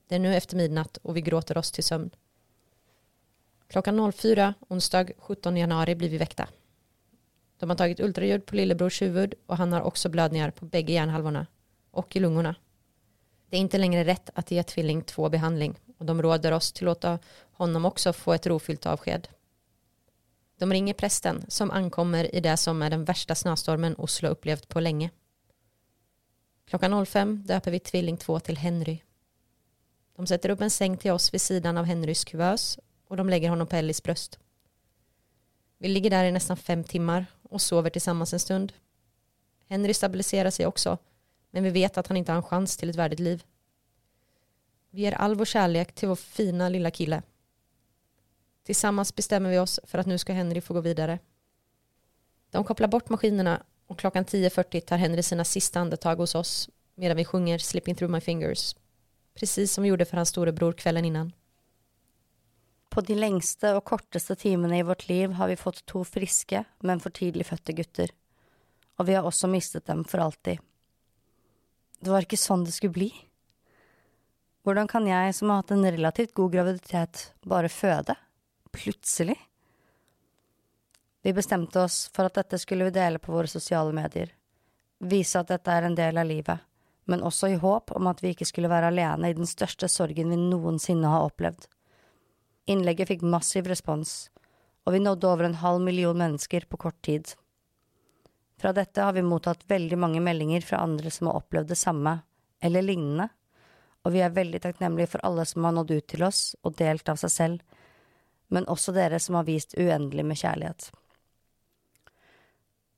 Det 0.07 0.15
är 0.15 0.19
nu 0.19 0.35
efter 0.35 0.57
midnatt 0.57 0.97
och 0.97 1.17
vi 1.17 1.21
gråter 1.21 1.57
oss 1.57 1.71
till 1.71 1.83
sömn. 1.83 2.09
Klockan 3.67 4.11
04 4.11 4.53
onsdag 4.67 5.09
17 5.17 5.57
januari 5.57 5.95
blir 5.95 6.09
vi 6.09 6.17
väckta. 6.17 6.47
De 7.59 7.69
har 7.69 7.77
tagit 7.77 7.99
ultraljud 7.99 8.45
på 8.45 8.55
lillebrors 8.55 9.01
huvud 9.01 9.33
och 9.45 9.57
han 9.57 9.73
har 9.73 9.81
också 9.81 10.09
blödningar 10.09 10.51
på 10.51 10.65
bägge 10.65 10.93
hjärnhalvorna 10.93 11.47
och 11.91 12.15
i 12.15 12.19
lungorna. 12.19 12.55
Det 13.49 13.57
är 13.57 13.61
inte 13.61 13.77
längre 13.77 14.03
rätt 14.03 14.29
att 14.33 14.51
ge 14.51 14.63
tvilling 14.63 15.01
2 15.01 15.29
behandling 15.29 15.79
och 15.97 16.05
de 16.05 16.21
råder 16.21 16.51
oss 16.51 16.71
till 16.71 16.87
att 16.87 17.03
låta 17.03 17.19
honom 17.51 17.85
också 17.85 18.13
få 18.13 18.33
ett 18.33 18.47
rofyllt 18.47 18.85
avsked. 18.85 19.27
De 20.59 20.73
ringer 20.73 20.93
prästen 20.93 21.45
som 21.47 21.71
ankommer 21.71 22.35
i 22.35 22.39
det 22.39 22.57
som 22.57 22.81
är 22.81 22.89
den 22.89 23.05
värsta 23.05 23.35
snöstormen 23.35 23.95
Oslo 23.95 24.29
upplevt 24.29 24.67
på 24.67 24.79
länge. 24.79 25.09
Klockan 26.65 27.05
05 27.05 27.43
döper 27.45 27.71
vi 27.71 27.79
tvilling 27.79 28.17
2 28.17 28.39
till 28.39 28.57
Henry. 28.57 29.01
De 30.15 30.27
sätter 30.27 30.49
upp 30.49 30.61
en 30.61 30.69
säng 30.69 30.97
till 30.97 31.11
oss 31.11 31.33
vid 31.33 31.41
sidan 31.41 31.77
av 31.77 31.85
Henrys 31.85 32.25
kuvös 32.25 32.79
och 33.07 33.17
de 33.17 33.29
lägger 33.29 33.49
honom 33.49 33.67
på 33.67 33.75
Ellis 33.75 34.03
bröst. 34.03 34.39
Vi 35.77 35.87
ligger 35.87 36.09
där 36.09 36.25
i 36.25 36.31
nästan 36.31 36.57
fem 36.57 36.83
timmar 36.83 37.25
och 37.41 37.61
sover 37.61 37.89
tillsammans 37.89 38.33
en 38.33 38.39
stund. 38.39 38.73
Henry 39.69 39.93
stabiliserar 39.93 40.49
sig 40.49 40.65
också, 40.65 40.97
men 41.51 41.63
vi 41.63 41.69
vet 41.69 41.97
att 41.97 42.07
han 42.07 42.17
inte 42.17 42.31
har 42.31 42.37
en 42.37 42.43
chans 42.43 42.77
till 42.77 42.89
ett 42.89 42.95
värdigt 42.95 43.19
liv. 43.19 43.43
Vi 44.89 45.01
ger 45.01 45.11
all 45.11 45.35
vår 45.35 45.45
kärlek 45.45 45.95
till 45.95 46.07
vår 46.07 46.15
fina 46.15 46.69
lilla 46.69 46.91
kille. 46.91 47.21
Tillsammans 48.63 49.15
bestämmer 49.15 49.49
vi 49.49 49.59
oss 49.59 49.79
för 49.83 49.97
att 49.97 50.05
nu 50.05 50.17
ska 50.17 50.33
Henry 50.33 50.61
få 50.61 50.73
gå 50.73 50.81
vidare. 50.81 51.19
De 52.51 52.63
kopplar 52.63 52.87
bort 52.87 53.09
maskinerna 53.09 53.63
och 53.87 53.99
klockan 53.99 54.25
10.40 54.25 54.81
tar 54.81 54.97
Henry 54.97 55.23
sina 55.23 55.45
sista 55.45 55.79
andetag 55.79 56.15
hos 56.15 56.35
oss 56.35 56.69
medan 56.95 57.17
vi 57.17 57.25
sjunger 57.25 57.57
Slipping 57.57 57.95
through 57.95 58.11
my 58.11 58.21
fingers. 58.21 58.75
Precis 59.33 59.73
som 59.73 59.83
vi 59.83 59.89
gjorde 59.89 60.05
för 60.05 60.17
hans 60.17 60.29
storebror 60.29 60.73
kvällen 60.73 61.05
innan. 61.05 61.31
På 62.97 63.03
de 63.05 63.13
lengste 63.13 63.75
og 63.77 63.83
korteste 63.85 64.33
timene 64.41 64.79
i 64.79 64.85
vårt 64.85 65.03
liv 65.05 65.35
har 65.37 65.51
vi 65.51 65.55
fått 65.59 65.83
to 65.85 65.99
friske, 66.01 66.63
men 66.81 66.97
for 66.97 67.13
tidlig 67.13 67.45
fødte 67.45 67.75
gutter. 67.77 68.09
Og 68.97 69.05
vi 69.05 69.13
har 69.13 69.27
også 69.29 69.45
mistet 69.51 69.85
dem 69.85 70.01
for 70.01 70.23
alltid. 70.23 70.57
Det 72.01 72.09
var 72.09 72.25
ikke 72.25 72.39
sånn 72.41 72.63
det 72.65 72.73
skulle 72.73 72.95
bli. 72.95 73.11
Hvordan 74.65 74.89
kan 74.89 75.05
jeg, 75.05 75.35
som 75.37 75.53
har 75.53 75.61
hatt 75.61 75.75
en 75.77 75.85
relativt 75.85 76.33
god 76.41 76.57
graviditet, 76.57 77.21
bare 77.45 77.69
føde? 77.69 78.17
Plutselig? 78.73 79.37
Vi 81.21 81.37
bestemte 81.37 81.85
oss 81.85 82.07
for 82.17 82.31
at 82.31 82.41
dette 82.41 82.57
skulle 82.57 82.89
vi 82.89 82.97
dele 82.97 83.21
på 83.21 83.37
våre 83.37 83.53
sosiale 83.53 83.93
medier. 83.93 84.33
Vise 85.05 85.37
at 85.45 85.53
dette 85.53 85.69
er 85.69 85.85
en 85.85 86.01
del 86.01 86.17
av 86.17 86.25
livet, 86.33 86.65
men 87.05 87.21
også 87.21 87.53
i 87.53 87.61
håp 87.61 87.93
om 87.93 88.09
at 88.09 88.25
vi 88.25 88.33
ikke 88.33 88.49
skulle 88.49 88.73
være 88.73 88.89
alene 88.89 89.29
i 89.29 89.37
den 89.37 89.45
største 89.45 89.85
sorgen 89.85 90.33
vi 90.33 90.45
noensinne 90.49 91.13
har 91.13 91.29
opplevd. 91.29 91.69
Innlegget 92.67 93.07
fikk 93.07 93.21
massiv 93.23 93.67
respons, 93.71 94.27
og 94.83 94.95
vi 94.95 94.99
nådde 94.99 95.27
over 95.29 95.47
en 95.47 95.59
halv 95.61 95.83
million 95.83 96.17
mennesker 96.17 96.65
på 96.67 96.79
kort 96.81 96.97
tid. 97.01 97.31
Fra 98.59 98.73
dette 98.75 99.03
har 99.03 99.13
vi 99.15 99.23
mottatt 99.23 99.63
veldig 99.69 99.97
mange 99.99 100.19
meldinger 100.23 100.65
fra 100.65 100.81
andre 100.83 101.11
som 101.13 101.29
har 101.29 101.39
opplevd 101.39 101.71
det 101.71 101.77
samme, 101.79 102.17
eller 102.59 102.83
lignende, 102.83 103.29
og 104.03 104.11
vi 104.15 104.23
er 104.23 104.35
veldig 104.35 104.59
takknemlige 104.63 105.11
for 105.13 105.23
alle 105.27 105.45
som 105.47 105.67
har 105.67 105.75
nådd 105.77 105.93
ut 105.95 106.07
til 106.11 106.25
oss 106.27 106.41
og 106.63 106.75
delt 106.79 107.07
av 107.11 107.19
seg 107.21 107.31
selv, 107.33 107.63
men 108.51 108.67
også 108.71 108.95
dere 108.95 109.19
som 109.19 109.37
har 109.39 109.47
vist 109.47 109.75
uendelig 109.77 110.25
med 110.25 110.39
kjærlighet. 110.39 110.89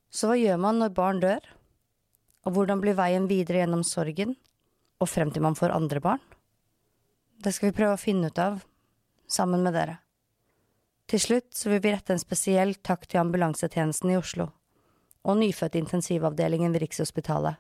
Så 0.10 0.30
hva 0.30 0.38
gjør 0.40 0.58
man 0.62 0.82
når 0.82 0.96
barn 0.98 1.22
dør? 1.22 1.44
Og 2.48 2.56
hvordan 2.56 2.82
blir 2.82 2.98
veien 2.98 3.28
videre 3.30 3.62
gjennom 3.62 3.84
sorgen, 3.86 4.34
og 4.98 5.10
frem 5.12 5.30
til 5.34 5.44
man 5.46 5.58
får 5.58 5.76
andre 5.76 6.02
barn? 6.02 6.22
Det 7.44 7.54
skal 7.54 7.70
vi 7.70 7.78
prøve 7.78 7.98
å 7.98 8.02
finne 8.02 8.32
ut 8.32 8.42
av, 8.42 8.64
sammen 9.32 9.64
med 9.64 9.74
dere. 9.78 9.98
Til 11.10 11.22
slutt 11.22 11.56
så 11.58 11.72
vil 11.72 11.82
vi 11.84 11.94
rette 11.94 12.14
en 12.14 12.22
spesiell 12.22 12.76
takk 12.86 13.08
til 13.10 13.22
ambulansetjenesten 13.24 14.12
i 14.14 14.18
Oslo 14.20 14.52
og 15.26 15.38
nyfødtintensivavdelingen 15.38 16.74
ved 16.74 16.82
Rikshospitalet. 16.86 17.56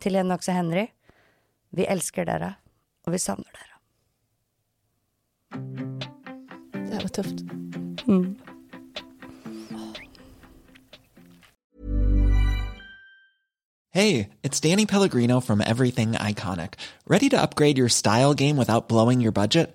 Til 0.00 0.12
Lennox 0.12 0.48
og 0.48 0.54
Henry, 0.54 0.86
vi 1.70 1.86
elsker 1.88 2.24
dere, 2.24 2.54
og 3.06 3.12
vi 3.12 3.18
savner 3.18 3.50
dere. 3.58 3.76
Det 6.72 7.02
var 7.02 7.08
tøft. 7.08 7.44
Mm. 8.06 8.38
Hey, 13.92 14.28
it's 14.42 14.60
Danny 14.60 14.86
Pellegrino 14.86 15.40
from 15.40 15.60
Everything 15.60 16.12
Iconic. 16.12 16.74
Ready 17.08 17.28
to 17.28 17.42
upgrade 17.42 17.76
your 17.76 17.88
style 17.88 18.34
game 18.34 18.56
without 18.56 18.88
blowing 18.88 19.20
your 19.20 19.32
budget? 19.32 19.74